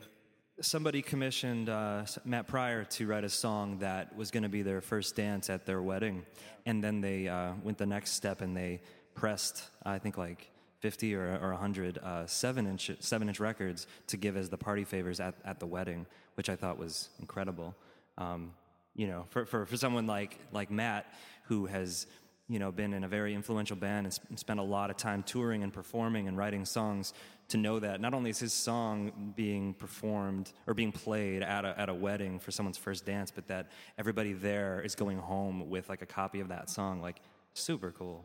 [0.60, 4.80] somebody commissioned uh, Matt Pryor to write a song that was going to be their
[4.80, 6.24] first dance at their wedding,
[6.64, 8.80] and then they uh, went the next step and they
[9.14, 10.50] pressed, I think like.
[10.80, 14.84] 50 or, or 100 uh, seven inch seven inch records to give as the party
[14.84, 17.74] favors at, at the wedding, which I thought was incredible.
[18.18, 18.52] Um,
[18.94, 21.12] you know, for, for, for someone like like Matt,
[21.44, 22.06] who has
[22.48, 25.22] you know been in a very influential band and sp- spent a lot of time
[25.22, 27.14] touring and performing and writing songs,
[27.48, 31.78] to know that not only is his song being performed or being played at a,
[31.78, 35.88] at a wedding for someone's first dance, but that everybody there is going home with
[35.88, 37.20] like a copy of that song, like
[37.54, 38.24] super cool.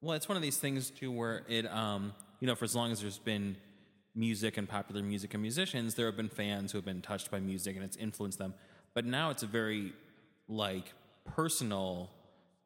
[0.00, 2.90] Well, it's one of these things too, where it, um, you know, for as long
[2.90, 3.56] as there's been
[4.14, 7.38] music and popular music and musicians, there have been fans who have been touched by
[7.38, 8.54] music and it's influenced them.
[8.94, 9.92] But now it's a very
[10.48, 10.92] like
[11.24, 12.10] personal.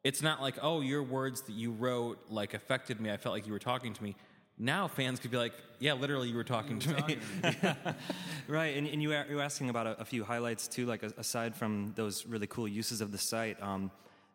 [0.03, 3.11] It's not like, oh, your words that you wrote like affected me.
[3.11, 4.15] I felt like you were talking to me.
[4.63, 7.17] Now fans could be like, yeah, literally, you were talking to me.
[8.47, 11.03] Right, and, and you were, you were asking about a, a few highlights too, like
[11.03, 13.61] aside from those really cool uses of the site.
[13.61, 13.91] Um,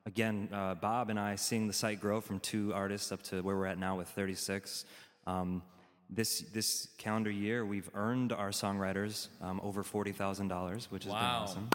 [0.07, 3.57] again, uh, Bob and I seeing the site grow from two artists up to where
[3.57, 4.85] we're at now with 36.
[5.27, 5.63] Um,
[6.11, 11.13] this this calendar year, we've earned our songwriters um, over forty thousand dollars, which has
[11.13, 11.21] Wow.
[11.21, 11.71] been awesome.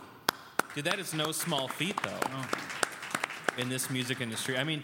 [0.74, 4.58] Dude, that is no small feat, though, in this music industry.
[4.58, 4.82] I mean,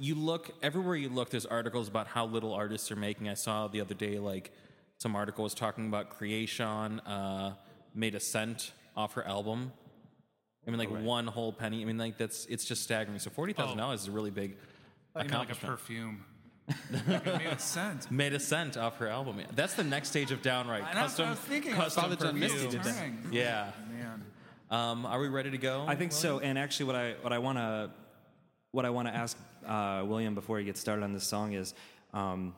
[0.00, 1.30] you look everywhere you look.
[1.30, 3.28] There's articles about how little artists are making.
[3.28, 4.50] I saw the other day, like
[4.98, 7.52] some article was talking about Kreayshawn uh,
[7.94, 9.72] made a cent off her album.
[10.66, 11.82] I mean, like one whole penny.
[11.82, 13.18] I mean, like that's it's just staggering.
[13.18, 14.56] So forty thousand dollars is a really big
[15.14, 16.24] I mean, like a perfume.
[17.06, 18.10] made a scent.
[18.10, 19.38] Made a cent off her album.
[19.38, 19.46] Yeah.
[19.54, 21.26] That's the next stage of Downwrite And that's what custom.
[21.26, 21.72] I was thinking.
[21.74, 22.70] Custom Father John Misty perfume.
[22.72, 23.08] did that.
[23.30, 23.70] Yeah.
[23.88, 24.24] Man.
[24.68, 25.84] Um, are we ready to go?
[25.86, 26.40] I think so.
[26.40, 27.90] And actually, what I what I want to
[28.72, 31.74] what I want to ask uh, William before he gets started on this song is,
[32.12, 32.54] um,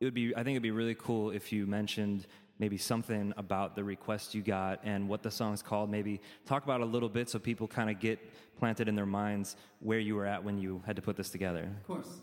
[0.00, 2.26] it would be I think it'd be really cool if you mentioned
[2.58, 5.90] maybe something about the request you got and what the song's called.
[5.90, 8.18] Maybe talk about it a little bit so people kind of get
[8.58, 11.70] planted in their minds where you were at when you had to put this together.
[11.80, 12.20] Of course.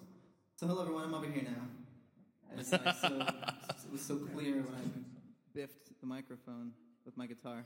[0.57, 2.57] So hello everyone, I'm over here now.
[2.57, 4.87] It's like so, it was so clear when I
[5.53, 6.71] biffed the microphone
[7.05, 7.65] with my guitar.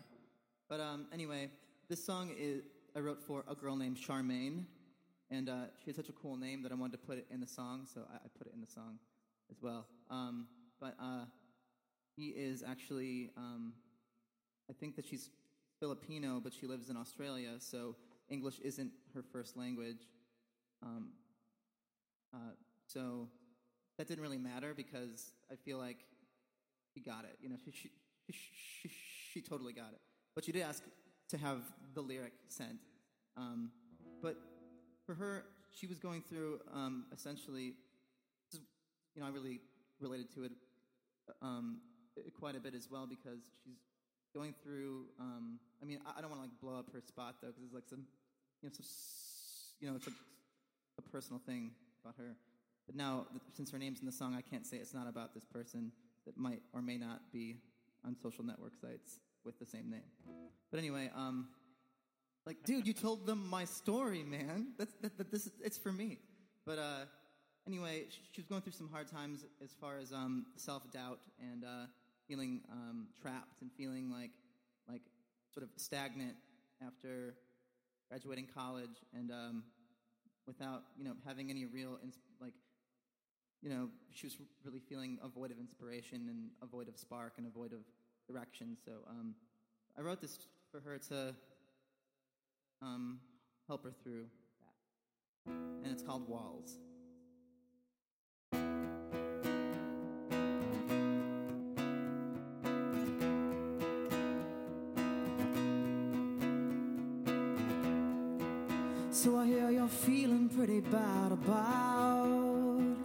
[0.67, 1.49] But um, anyway,
[1.87, 2.63] this song is
[2.95, 4.65] I wrote for a girl named Charmaine,
[5.31, 7.39] and uh, she had such a cool name that I wanted to put it in
[7.39, 8.99] the song, so I, I put it in the song
[9.51, 9.85] as well.
[10.09, 10.47] Um,
[10.79, 11.25] but uh,
[12.15, 13.73] he is actually, um,
[14.69, 15.29] I think that she's
[15.79, 17.95] Filipino, but she lives in Australia, so
[18.29, 20.07] English isn't her first language.
[20.83, 21.09] Um,
[22.33, 22.53] uh,
[22.85, 23.27] so
[23.97, 25.97] that didn't really matter because I feel like
[26.93, 27.37] she got it.
[27.41, 27.91] You know, she she,
[28.31, 28.89] she,
[29.33, 30.01] she, totally got it.
[30.35, 30.83] but she did ask
[31.29, 31.61] to have
[31.93, 32.79] the lyric sent.
[33.37, 33.71] Um,
[34.21, 34.37] but
[35.09, 37.73] for her, she was going through um, essentially,
[38.53, 39.59] you know, I really
[39.99, 40.51] related to it
[41.41, 41.79] um,
[42.39, 43.79] quite a bit as well because she's
[44.35, 45.05] going through.
[45.19, 47.73] Um, I mean, I, don't want to like blow up her spot though because it's
[47.73, 48.03] like some,
[48.61, 48.85] you know, some,
[49.79, 50.11] you know, it's a,
[50.99, 51.71] a personal thing
[52.03, 52.35] about her.
[52.85, 53.25] But now,
[53.57, 55.91] since her name's in the song, I can't say it's not about this person
[56.27, 57.57] that might or may not be
[58.05, 60.05] on social network sites with the same name.
[60.69, 61.47] But anyway, um,
[62.45, 64.73] like, dude, you told them my story, man.
[64.77, 66.19] That's that, that this it's for me.
[66.65, 67.05] But uh,
[67.67, 71.63] anyway, she, was going through some hard times as far as um, self doubt and
[71.63, 71.85] uh,
[72.27, 74.31] feeling um, trapped and feeling like
[74.87, 75.01] like
[75.53, 76.35] sort of stagnant
[76.85, 77.35] after
[78.09, 79.63] graduating college and um,
[80.47, 81.99] without you know having any real
[82.41, 82.53] like
[83.61, 87.33] you know she was really feeling a void of inspiration and a void of spark
[87.37, 87.79] and a void of
[88.27, 88.77] direction.
[88.85, 89.35] So um,
[89.97, 90.39] I wrote this
[90.71, 91.35] for her to
[92.81, 93.19] um,
[93.67, 94.25] help her through
[95.45, 95.53] that.
[95.83, 96.77] And it's called Walls.
[109.11, 112.95] So I hear you're feeling pretty bad about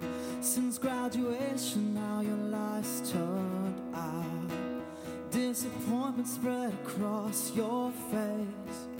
[0.41, 1.95] since graduation.
[1.95, 5.33] Now your life's turned out.
[5.33, 8.94] Disappointment spread across your face.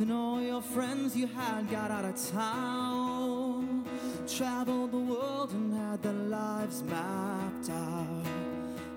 [0.00, 3.84] And all your friends you had got out of town,
[4.28, 8.24] traveled the world and had their lives mapped out.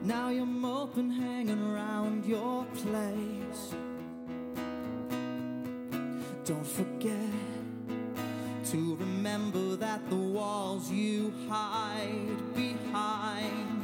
[0.03, 3.73] Now you're moping, hanging around your place.
[6.45, 7.33] Don't forget
[8.65, 13.81] to remember that the walls you hide behind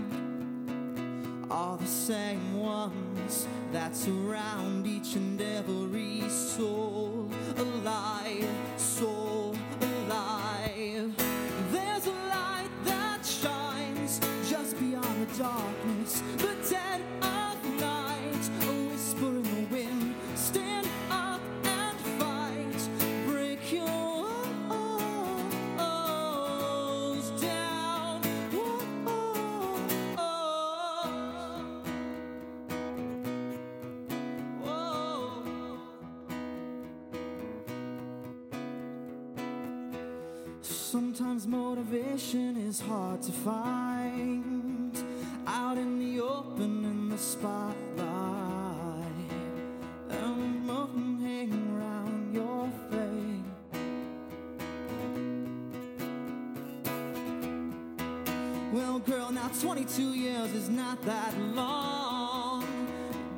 [1.50, 7.07] are the same ones that surround each and every soul
[7.58, 8.27] alive, soul
[42.34, 44.94] is hard to find
[45.46, 47.78] out in the open in the spotlight.
[50.10, 50.70] And
[51.22, 53.44] hanging around your face.
[58.74, 62.66] Well, girl, now 22 years is not that long.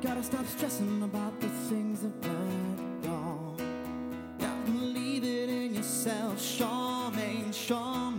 [0.02, 3.56] Gotta stop stressing about the things that went wrong.
[4.40, 8.09] Now believe it in yourself, Charmaine, Charmaine.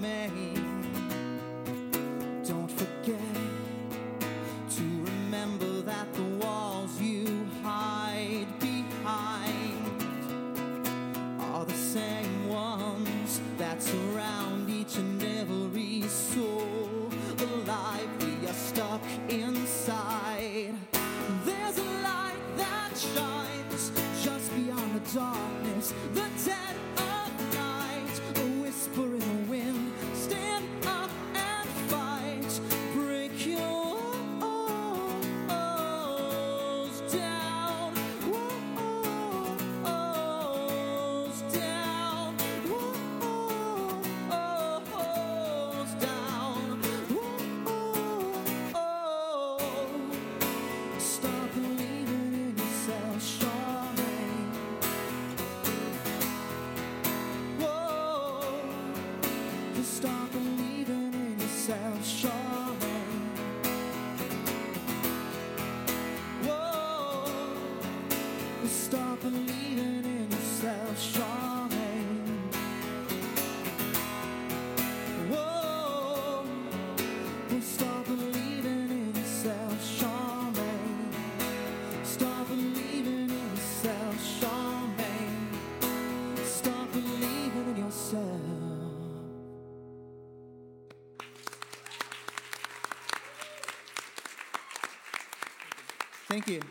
[96.44, 96.70] Thank you.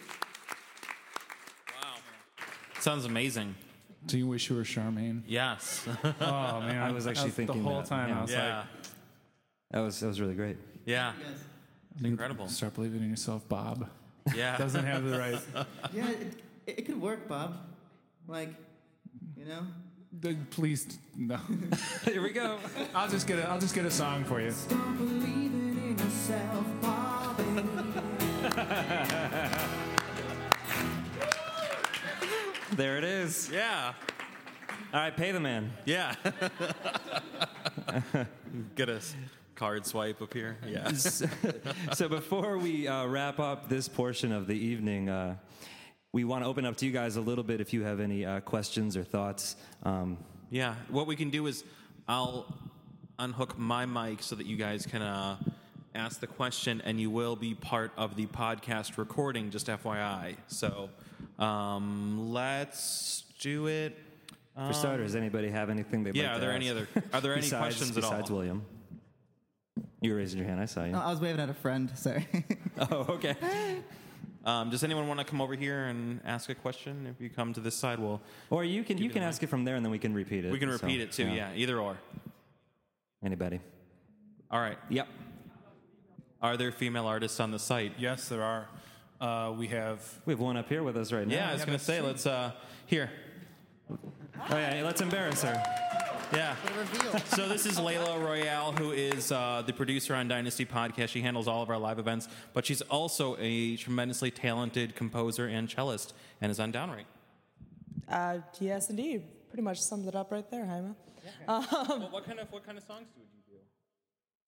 [2.80, 3.54] Sounds amazing.
[4.06, 5.22] Do you wish you were Charmaine?
[5.28, 5.86] Yes.
[6.20, 8.08] Oh man, I was actually That's thinking the whole that, time.
[8.08, 8.18] yeah.
[8.18, 8.56] I was yeah.
[8.56, 8.66] like,
[9.70, 10.56] That was that was really great.
[10.86, 11.12] Yeah.
[11.20, 12.04] Yes.
[12.04, 12.48] Incredible.
[12.48, 13.88] Start believing in yourself, Bob.
[14.34, 14.56] Yeah.
[14.58, 15.38] Doesn't have the right.
[15.92, 16.20] Yeah, it,
[16.66, 17.56] it, it could work, Bob.
[18.26, 18.54] Like,
[19.36, 19.60] you know.
[20.20, 21.38] the- Please no.
[22.04, 22.58] Here we go.
[22.94, 23.48] I'll just get a.
[23.48, 24.50] I'll just get a song for you.
[24.50, 26.66] Stop believing in yourself,
[32.80, 33.50] There it is.
[33.52, 33.92] Yeah.
[34.94, 35.70] All right, pay the man.
[35.84, 36.14] Yeah.
[38.74, 39.14] Get a s-
[39.54, 40.56] card swipe up here.
[40.66, 40.90] Yeah.
[41.92, 45.36] so before we uh, wrap up this portion of the evening, uh,
[46.14, 48.24] we want to open up to you guys a little bit if you have any
[48.24, 49.56] uh, questions or thoughts.
[49.82, 50.16] Um,
[50.48, 50.74] Yeah.
[50.88, 51.64] What we can do is
[52.08, 52.46] I'll
[53.18, 55.36] unhook my mic so that you guys can uh,
[55.94, 60.36] ask the question, and you will be part of the podcast recording, just FYI.
[60.46, 60.88] So
[61.38, 63.96] um, let's do it.
[64.56, 66.22] for starters, anybody have anything they'd Um, Yeah.
[66.24, 66.76] like are to there any ask?
[66.76, 68.10] other Are there any besides, questions at all?
[68.10, 68.64] besides William?
[70.02, 70.60] You were raising your hand.
[70.60, 70.92] I saw you.
[70.92, 71.90] No, I was waving at a friend.
[71.96, 72.26] Sorry.
[72.90, 73.36] Oh, okay.
[74.46, 77.06] Um, does anyone want to come over here and ask a question?
[77.06, 79.28] If you come to this side, we'll Or you can you the can mic.
[79.28, 80.50] ask it from there, and then we can repeat it.
[80.52, 81.26] we can So, repeat it too.
[81.28, 81.50] Yeah.
[81.54, 81.98] Either or.
[83.22, 83.60] Anybody?
[84.50, 84.78] All right.
[84.88, 85.08] Yep.
[86.40, 87.92] Are there female artists on the site?
[87.98, 88.66] Yes, there are.
[89.20, 90.02] Uh, we have.
[90.24, 91.34] We have one up here with us right now.
[91.34, 92.52] Yeah, I was gonna say, let's uh
[92.86, 93.10] here.
[93.90, 93.98] Oh
[94.56, 95.62] yeah, let's embarrass her.
[96.32, 96.56] Yeah.
[97.26, 101.08] So this is Layla Royale, who is uh, the producer on Dynasty Podcast.
[101.08, 105.68] She handles all of our live events, but she's also a tremendously talented composer and
[105.68, 107.04] cellist, and is on Downwrite.
[108.08, 109.22] Uh, yes, indeed.
[109.48, 110.94] Pretty much sums it up right there, Jaime.
[111.48, 113.62] well, what kind of what kind of songs do you do?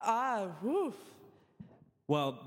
[0.01, 0.95] Ah, woof.
[2.07, 2.37] Well,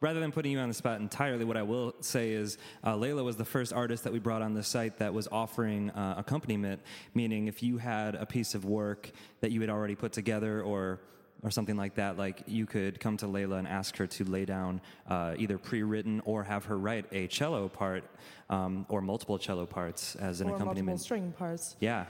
[0.00, 3.24] rather than putting you on the spot entirely, what I will say is uh, Layla
[3.24, 6.82] was the first artist that we brought on the site that was offering uh, accompaniment,
[7.14, 9.10] meaning if you had a piece of work
[9.40, 11.00] that you had already put together or
[11.42, 14.46] or something like that, like you could come to Layla and ask her to lay
[14.46, 18.04] down uh, either pre-written or have her write a cello part
[18.48, 21.00] um, or multiple cello parts as an Or multiple accompaniment.
[21.00, 21.76] string parts.
[21.78, 22.06] Yeah,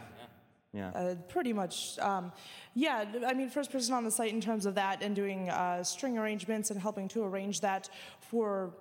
[0.77, 0.91] yeah.
[0.91, 1.99] Uh, pretty much.
[1.99, 2.33] Um,
[2.75, 5.83] yeah, I mean, first person on the site in terms of that and doing uh,
[5.83, 7.89] string arrangements and helping to arrange that
[8.21, 8.75] for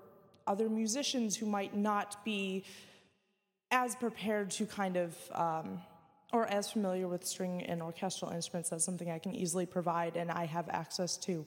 [0.45, 2.65] other musicians who might not be
[3.71, 5.15] as prepared to kind of.
[5.31, 5.81] Um,
[6.33, 10.29] or as familiar with string and orchestral instruments, that's something I can easily provide and
[10.29, 11.45] I have access to.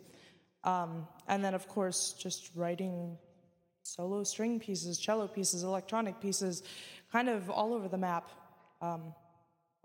[0.65, 3.19] Um, and then, of course, just writing
[3.83, 6.63] solo string pieces, cello pieces, electronic pieces,
[7.13, 8.31] kind of all over the map,
[8.81, 9.15] um,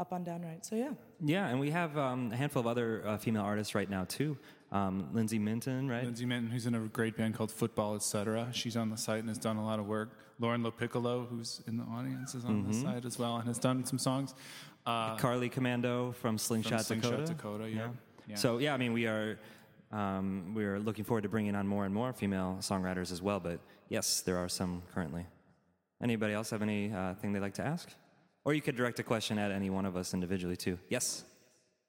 [0.04, 0.66] up on Downwrite.
[0.66, 0.91] So yeah,
[1.24, 4.38] Yeah, and we have um, a handful of other uh, female artists right now too.
[4.70, 6.04] Um, Lindsay Minton, right?
[6.04, 8.49] Lindsay Minton, who's in a great band called Football, etc.
[8.51, 10.10] She's on the site and has done a lot of work.
[10.39, 13.86] Lauren Lopiccolo, who's in the audience, is on the site as well and has done
[13.86, 14.34] some songs.
[14.86, 17.34] Uh, Carly Commando from Slingshot, Slingshot Dakota.
[17.34, 17.88] Dakota, yeah.
[18.28, 18.36] Yeah.
[18.36, 19.39] So yeah, I mean, we are
[19.93, 23.39] um, we are looking forward to bringing on more and more female songwriters as well.
[23.39, 25.26] But yes, there are some currently.
[26.01, 27.88] Anybody else have any uh, thing they'd like to ask?
[28.46, 30.78] Or you could direct a question at any one of us individually too.
[30.89, 31.24] Yes.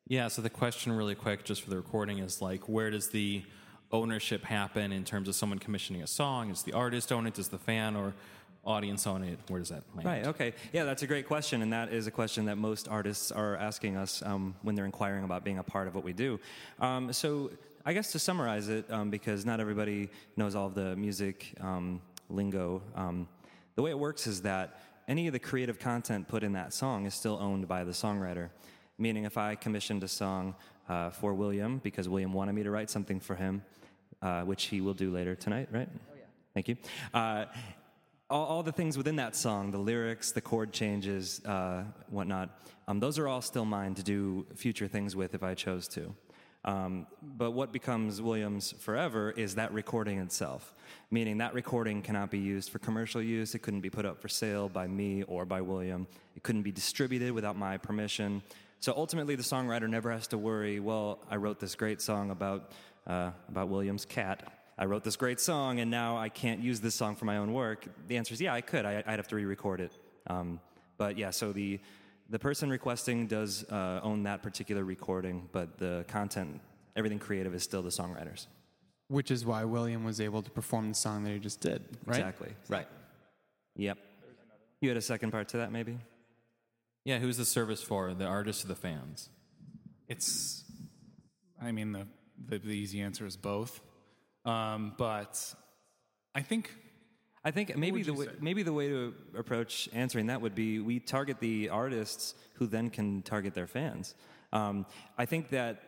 [0.06, 0.28] Yeah.
[0.28, 3.42] So the question, really quick, just for the recording, is like, where does the
[3.90, 6.50] ownership happen in terms of someone commissioning a song?
[6.50, 7.34] Is the artist own it?
[7.34, 8.14] Does the fan or
[8.64, 9.38] audience own it?
[9.48, 10.06] Where does that land?
[10.06, 10.26] Right.
[10.26, 10.54] Okay.
[10.72, 13.96] Yeah, that's a great question, and that is a question that most artists are asking
[13.96, 16.40] us um, when they're inquiring about being a part of what we do.
[16.80, 17.50] Um, so,
[17.86, 22.00] I guess to summarize it, um, because not everybody knows all of the music um,
[22.30, 23.28] lingo, um,
[23.74, 27.06] the way it works is that any of the creative content put in that song
[27.06, 28.50] is still owned by the songwriter.
[28.98, 30.54] Meaning, if I commissioned a song
[30.88, 33.62] uh, for William because William wanted me to write something for him,
[34.22, 35.88] uh, which he will do later tonight, right?
[35.92, 36.24] Oh, yeah.
[36.54, 36.76] Thank you.
[37.12, 37.46] Uh,
[38.30, 43.00] all, all the things within that song, the lyrics, the chord changes, uh, whatnot, um,
[43.00, 46.14] those are all still mine to do future things with if I chose to.
[46.64, 50.74] Um, but what becomes Williams forever is that recording itself,
[51.10, 53.54] meaning that recording cannot be used for commercial use.
[53.54, 56.06] It couldn't be put up for sale by me or by William.
[56.36, 58.42] It couldn't be distributed without my permission.
[58.80, 60.80] So ultimately, the songwriter never has to worry.
[60.80, 62.72] Well, I wrote this great song about
[63.06, 64.50] uh, about William's cat.
[64.76, 67.52] I wrote this great song, and now I can't use this song for my own
[67.52, 67.86] work.
[68.08, 68.84] The answer is yeah, I could.
[68.84, 69.92] I, I'd have to re-record it.
[70.26, 70.60] Um,
[70.96, 71.80] but yeah, so the
[72.34, 76.60] the person requesting does uh, own that particular recording, but the content,
[76.96, 78.48] everything creative, is still the songwriters.
[79.06, 82.18] Which is why William was able to perform the song that he just did, right?
[82.18, 82.48] Exactly.
[82.68, 82.88] Right.
[83.76, 83.98] Yep.
[84.80, 85.96] You had a second part to that, maybe?
[87.04, 87.20] Yeah.
[87.20, 88.12] Who's the service for?
[88.14, 89.28] The artist or the fans?
[90.08, 90.64] It's,
[91.62, 92.08] I mean, the,
[92.48, 93.80] the, the easy answer is both.
[94.44, 95.54] Um, but
[96.34, 96.74] I think
[97.44, 98.32] I think maybe the way, say?
[98.40, 102.88] maybe the way to approach answering that would be we target the artists who then
[102.88, 104.14] can target their fans.
[104.52, 104.86] Um,
[105.18, 105.82] I think that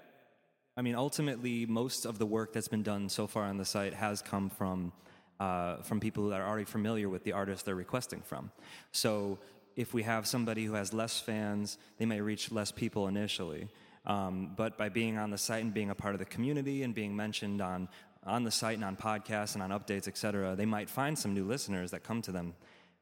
[0.79, 3.95] I mean, ultimately, most of the work that's been done so far on the site
[3.95, 4.93] has come from
[5.41, 8.51] uh, from people that are already familiar with the artist they're requesting from.
[8.93, 9.39] So,
[9.75, 13.69] if we have somebody who has less fans, they may reach less people initially.
[14.05, 16.95] Um, but by being on the site and being a part of the community and
[16.95, 17.89] being mentioned on
[18.27, 21.33] on the site and on podcasts and on updates, et cetera, they might find some
[21.33, 22.55] new listeners that come to them.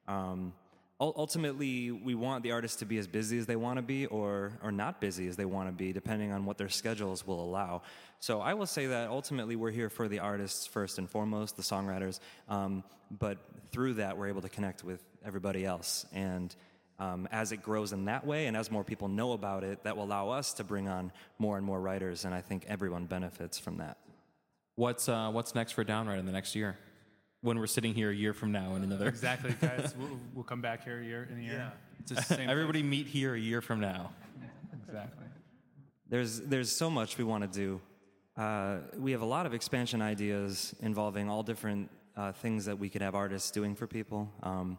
[0.07, 0.53] Um,
[1.01, 4.53] ultimately, we want the artists to be as busy as they want to be or,
[4.63, 7.83] or not busy as they want to be, depending on what their schedules will allow.
[8.21, 11.63] So I will say that ultimately we're here for the artists first and foremost, the
[11.63, 13.39] songwriters, um, but
[13.73, 16.07] through that, we're able to connect with everybody else.
[16.13, 16.55] And
[16.99, 19.97] um, as it grows in that way and as more people know about it, that
[19.97, 23.59] will allow us to bring on more and more writers, and I think everyone benefits
[23.59, 23.99] from that.
[24.77, 26.77] What's uh, what's next for Downwrite in the next year?
[27.43, 29.07] When we're sitting here a year from now in another.
[29.07, 29.95] Exactly, guys.
[29.97, 31.73] we'll, we'll come back here a year in a year.
[32.01, 34.11] It's the same Everybody meet here a year from now.
[34.87, 35.27] Exactly.
[36.09, 37.81] There's there's so much we want to do.
[38.37, 42.89] Uh, we have a lot of expansion ideas involving all different uh, things that we
[42.89, 44.29] could have artists doing for people.
[44.43, 44.77] Um,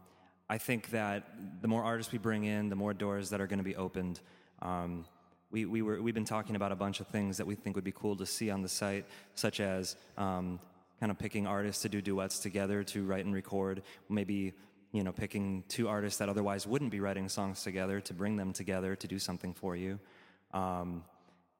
[0.49, 1.23] I think that
[1.61, 4.19] the more artists we bring in, the more doors that are going to be opened.
[4.61, 5.05] Um,
[5.55, 7.85] we, we were, we've been talking about a bunch of things that we think would
[7.85, 10.59] be cool to see on the site, such as um,
[10.99, 13.81] kind of picking artists to do duets together to write and record.
[14.09, 14.53] Maybe
[14.91, 18.51] you know picking two artists that otherwise wouldn't be writing songs together to bring them
[18.51, 19.97] together to do something for you.
[20.53, 21.05] Um,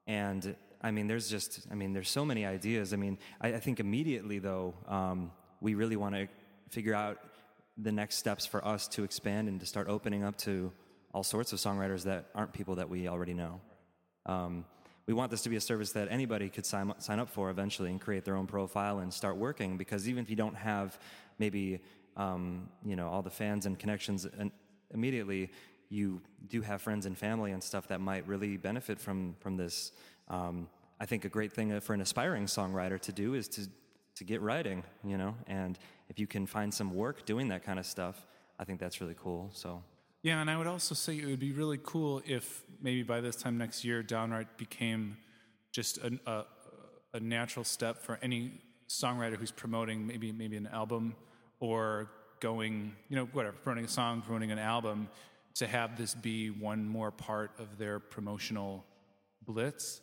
[0.06, 2.92] and I mean, there's just, I mean, there's so many ideas.
[2.92, 5.32] I mean, I, I think immediately though, um,
[5.62, 6.28] we really want to
[6.68, 7.16] figure out
[7.78, 10.70] the next steps for us to expand and to start opening up to
[11.14, 13.58] all sorts of songwriters that aren't people that we already know.
[14.26, 14.64] Um,
[15.06, 17.90] we want this to be a service that anybody could sign, sign up for eventually
[17.90, 20.98] and create their own profile and start working because even if you don't have
[21.38, 21.80] maybe
[22.16, 24.50] um, you know all the fans and connections and
[24.92, 25.50] immediately
[25.88, 29.92] you do have friends and family and stuff that might really benefit from from this.
[30.28, 30.68] Um,
[30.98, 33.68] i think a great thing for an aspiring songwriter to do is to
[34.14, 37.78] to get writing you know and if you can find some work doing that kind
[37.78, 38.26] of stuff
[38.58, 39.82] i think that's really cool so.
[40.26, 43.36] Yeah, and I would also say it would be really cool if maybe by this
[43.36, 45.16] time next year, Downwrite became
[45.72, 46.44] just a,
[47.12, 48.52] a natural step for any
[48.88, 51.14] songwriter who's promoting maybe maybe an album
[51.60, 52.08] or
[52.40, 55.08] going, you know, whatever, promoting a song, promoting an album,
[55.54, 58.84] to have this be one more part of their promotional
[59.44, 60.00] blitz.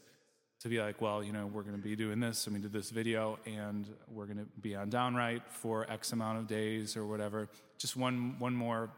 [0.61, 2.71] To be like, well, you know, we're going to be doing this, and we did
[2.71, 7.05] this video, and we're going to be on Downwrite for X amount of days or
[7.05, 7.49] whatever.
[7.77, 8.89] Just one one more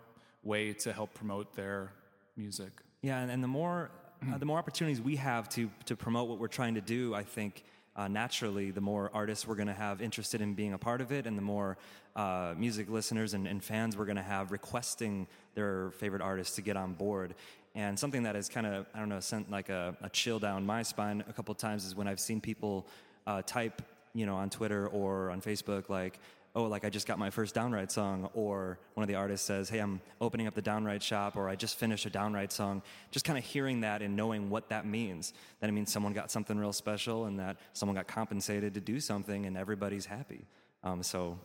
[0.43, 1.91] way to help promote their
[2.37, 2.84] music.
[3.05, 3.91] Yeah, and, and the more
[4.33, 7.21] uh, the more opportunities we have to to promote what we're trying to do, I
[7.21, 7.63] think
[7.95, 11.11] uh, naturally the more artists we're going to have interested in being a part of
[11.11, 11.77] it, and the more
[12.15, 16.63] uh, music listeners and, and fans we're going to have requesting their favorite artists to
[16.63, 17.35] get on board.
[17.75, 20.65] And something that has kind of I don't know sent like a, a chill down
[20.65, 22.87] my spine a couple times is when I've seen people
[23.27, 23.83] uh, type
[24.15, 26.17] you know on Twitter or on Facebook like
[26.55, 29.69] oh, like I just got my first Downwrite song, or one of the artists says,
[29.69, 32.81] hey, I'm opening up the Downwrite shop, or I just finished a Downwrite song.
[33.11, 35.33] Just kind of hearing that and knowing what that means.
[35.59, 39.01] That it means someone got something real special and that someone got compensated to do
[39.01, 40.45] something and everybody's happy.
[40.83, 41.37] Um, so,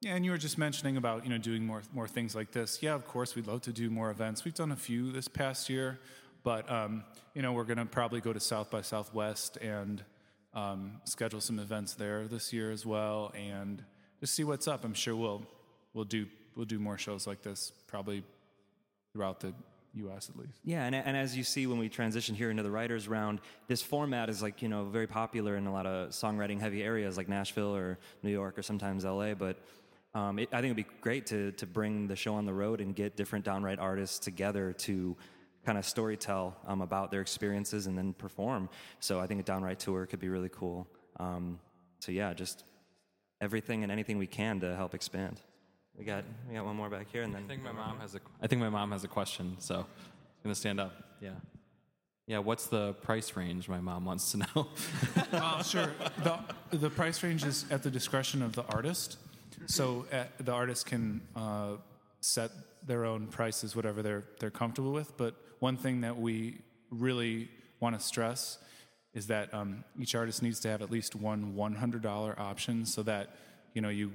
[0.00, 2.82] Yeah, and you were just mentioning about you know doing more more things like this.
[2.82, 4.44] Yeah, of course, we'd love to do more events.
[4.44, 6.00] We've done a few this past year,
[6.42, 10.02] but um, you know we're going to probably go to South by Southwest and
[10.54, 13.84] um, schedule some events there this year as well, and
[14.22, 14.84] just see what's up.
[14.84, 15.42] I'm sure we'll
[15.94, 18.22] we'll do we'll do more shows like this probably
[19.12, 19.52] throughout the
[19.94, 20.30] U.S.
[20.30, 20.60] at least.
[20.64, 23.82] Yeah, and, and as you see when we transition here into the writers round, this
[23.82, 27.28] format is like you know very popular in a lot of songwriting heavy areas like
[27.28, 29.34] Nashville or New York or sometimes L.A.
[29.34, 29.56] But
[30.14, 32.80] um, it, I think it'd be great to to bring the show on the road
[32.80, 35.16] and get different Downwrite artists together to
[35.66, 38.68] kind of storytell um, about their experiences and then perform.
[39.00, 40.86] So I think a Downwrite tour could be really cool.
[41.18, 41.58] Um,
[41.98, 42.62] so yeah, just
[43.42, 45.40] everything and anything we can to help expand.
[45.98, 48.14] We got we got one more back here, and then I think my mom has
[48.14, 48.20] a.
[48.40, 49.84] I think my mom has a question, so I'm
[50.42, 50.94] gonna stand up.
[51.20, 51.32] Yeah,
[52.26, 52.38] yeah.
[52.38, 53.68] What's the price range?
[53.68, 54.68] My mom wants to know.
[55.32, 55.92] Well, sure.
[56.22, 56.38] The,
[56.76, 59.16] the price range is at the discretion of the artist.
[59.66, 61.76] So uh, the artist can uh,
[62.20, 62.50] set
[62.86, 65.16] their own prices, whatever they're, they're comfortable with.
[65.16, 66.58] But one thing that we
[66.90, 67.48] really
[67.80, 68.58] want to stress
[69.14, 73.30] is that um, each artist needs to have at least one $100 option so that,
[73.74, 74.12] you know, you,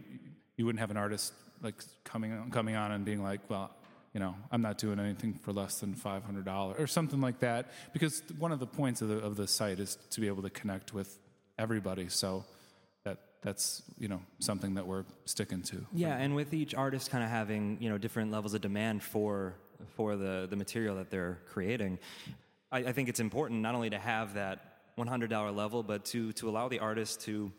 [0.55, 3.71] you wouldn't have an artist like coming on, coming on and being like, well,
[4.13, 7.71] you know, I'm not doing anything for less than $500 or something like that.
[7.93, 10.49] Because one of the points of the, of the site is to be able to
[10.49, 11.19] connect with
[11.59, 12.09] everybody.
[12.09, 12.43] So
[13.03, 15.85] that that's, you know, something that we're sticking to.
[15.93, 19.53] Yeah, and with each artist kind of having you know different levels of demand for
[19.95, 21.99] for the the material that they're creating,
[22.71, 26.49] I, I think it's important not only to have that $100 level, but to, to
[26.49, 27.51] allow the artist to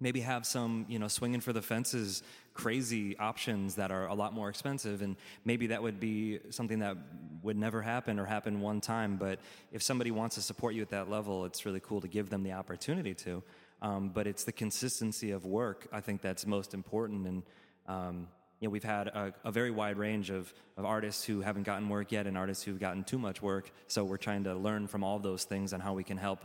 [0.00, 2.22] maybe have some, you know, swinging for the fences,
[2.52, 5.02] crazy options that are a lot more expensive.
[5.02, 6.96] And maybe that would be something that
[7.42, 9.16] would never happen or happen one time.
[9.16, 9.38] But
[9.72, 12.42] if somebody wants to support you at that level, it's really cool to give them
[12.42, 13.42] the opportunity to.
[13.82, 17.26] Um, but it's the consistency of work, I think, that's most important.
[17.26, 17.42] And,
[17.86, 18.28] um,
[18.64, 22.12] know, we've had a, a very wide range of, of artists who haven't gotten work
[22.12, 23.70] yet and artists who've gotten too much work.
[23.86, 26.44] So we're trying to learn from all those things and how we can help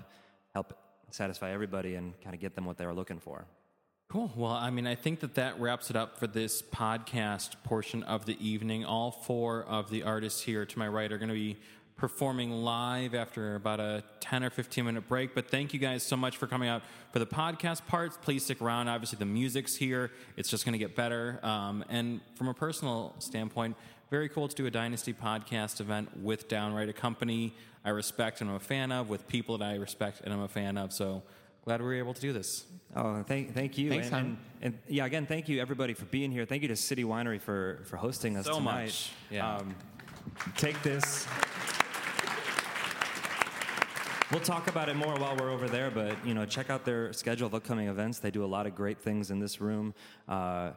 [0.54, 0.74] help
[1.12, 3.46] satisfy everybody and kind of get them what they were looking for.
[4.10, 4.32] Cool.
[4.36, 8.26] Well, I mean, I think that that wraps it up for this podcast portion of
[8.26, 8.84] the evening.
[8.84, 11.58] All four of the artists here to my right are going to be
[12.00, 15.36] performing live after about a 10 or 15 minute break.
[15.36, 16.82] But thank you guys so much for coming out
[17.12, 18.18] for the podcast parts.
[18.22, 18.88] Please stick around.
[18.88, 21.40] Obviously, the music's here, it's just going to get better.
[21.44, 23.76] Um, and from a personal standpoint,
[24.10, 27.54] very cool to do a Dynasty podcast event with Downwrite, a company
[27.86, 30.48] I respect and I'm a fan of, with people that I respect and I'm a
[30.48, 30.92] fan of.
[30.94, 31.22] So
[31.66, 32.66] glad we were able to do this.
[32.96, 33.90] Oh, thank, thank you.
[33.90, 36.46] Thanks, and, and, and yeah, again, thank you everybody for being here.
[36.46, 38.86] Thank you to City Winery for, for hosting us So tonight.
[38.86, 39.12] much.
[39.30, 39.58] Yeah.
[39.58, 39.76] Um,
[40.56, 41.28] take this.
[44.32, 47.12] We'll talk about it more while we're over there, but you know, check out their
[47.14, 48.20] schedule of upcoming events.
[48.20, 49.96] They do a lot of great things in this room,
[50.28, 50.72] uh,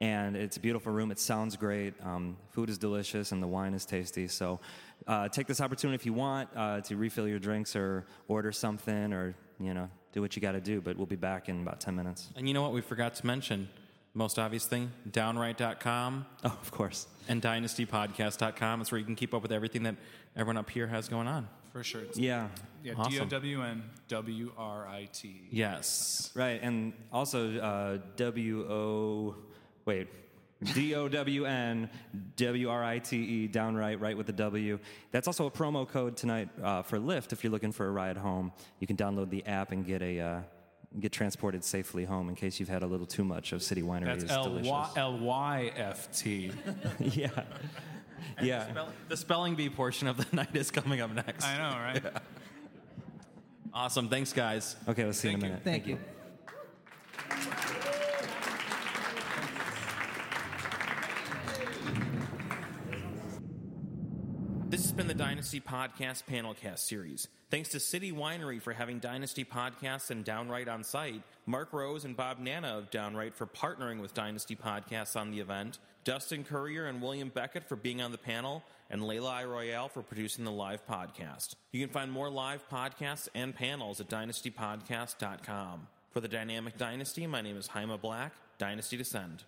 [0.00, 1.10] and it's a beautiful room.
[1.10, 1.94] It sounds great.
[2.04, 4.28] Um, food is delicious, and the wine is tasty.
[4.28, 4.60] So,
[5.08, 9.12] uh, take this opportunity if you want uh, to refill your drinks or order something,
[9.12, 10.80] or you know, do what you got to do.
[10.80, 12.28] But we'll be back in about ten minutes.
[12.36, 13.68] And you know what we forgot to mention?
[14.14, 17.08] Most obvious thing, downwrite.com Oh, of course.
[17.28, 18.80] and dynastypodcast.com.
[18.82, 19.96] It's where you can keep up with everything that
[20.36, 21.48] everyone up here has going on.
[21.72, 22.02] For sure.
[22.02, 22.48] It's, Yeah.
[22.84, 23.12] yeah, Awesome.
[23.12, 25.48] D O W N W R I T.
[25.50, 26.30] Yes.
[26.34, 29.36] Right, and also uh, W O,
[29.86, 30.08] wait,
[30.74, 31.88] D O W N
[32.36, 34.78] W R I T E, Downwrite, write with the W.
[35.12, 38.16] That's also a promo code tonight uh, for Lyft if you're looking for a ride
[38.18, 38.52] home.
[38.78, 40.40] You can download the app and get a uh,
[41.00, 44.04] get transported safely home in case you've had a little too much of City Winery.
[44.04, 44.68] That's is L delicious.
[44.70, 46.52] Y L Y F T.
[47.00, 47.30] yeah,
[48.42, 48.86] yeah.
[49.08, 51.44] The spelling bee portion of the night is coming up next.
[51.44, 52.22] I know, right?
[53.74, 54.08] Awesome.
[54.08, 54.76] Thanks, guys.
[54.86, 55.94] Okay, we'll see you in a Thank you.
[55.96, 56.06] minute.
[57.24, 57.82] Thank you.
[64.68, 67.28] This has been the Dynasty Podcast Panelcast series.
[67.50, 72.16] Thanks to City Winery for having Dynasty Podcasts and Downwrite on site, Mark Rose and
[72.16, 77.00] Bob Nanna of Downwrite for partnering with Dynasty Podcasts on the event, Dustin Currier and
[77.00, 81.54] William Beckett for being on the panel, and Layla Royale for producing the live podcast.
[81.72, 85.86] You can find more live podcasts and panels at dynastypodcast.com.
[86.10, 88.32] For the Dynamic Dynasty, my name is Jaime Black.
[88.58, 89.44] Dynasty Descend.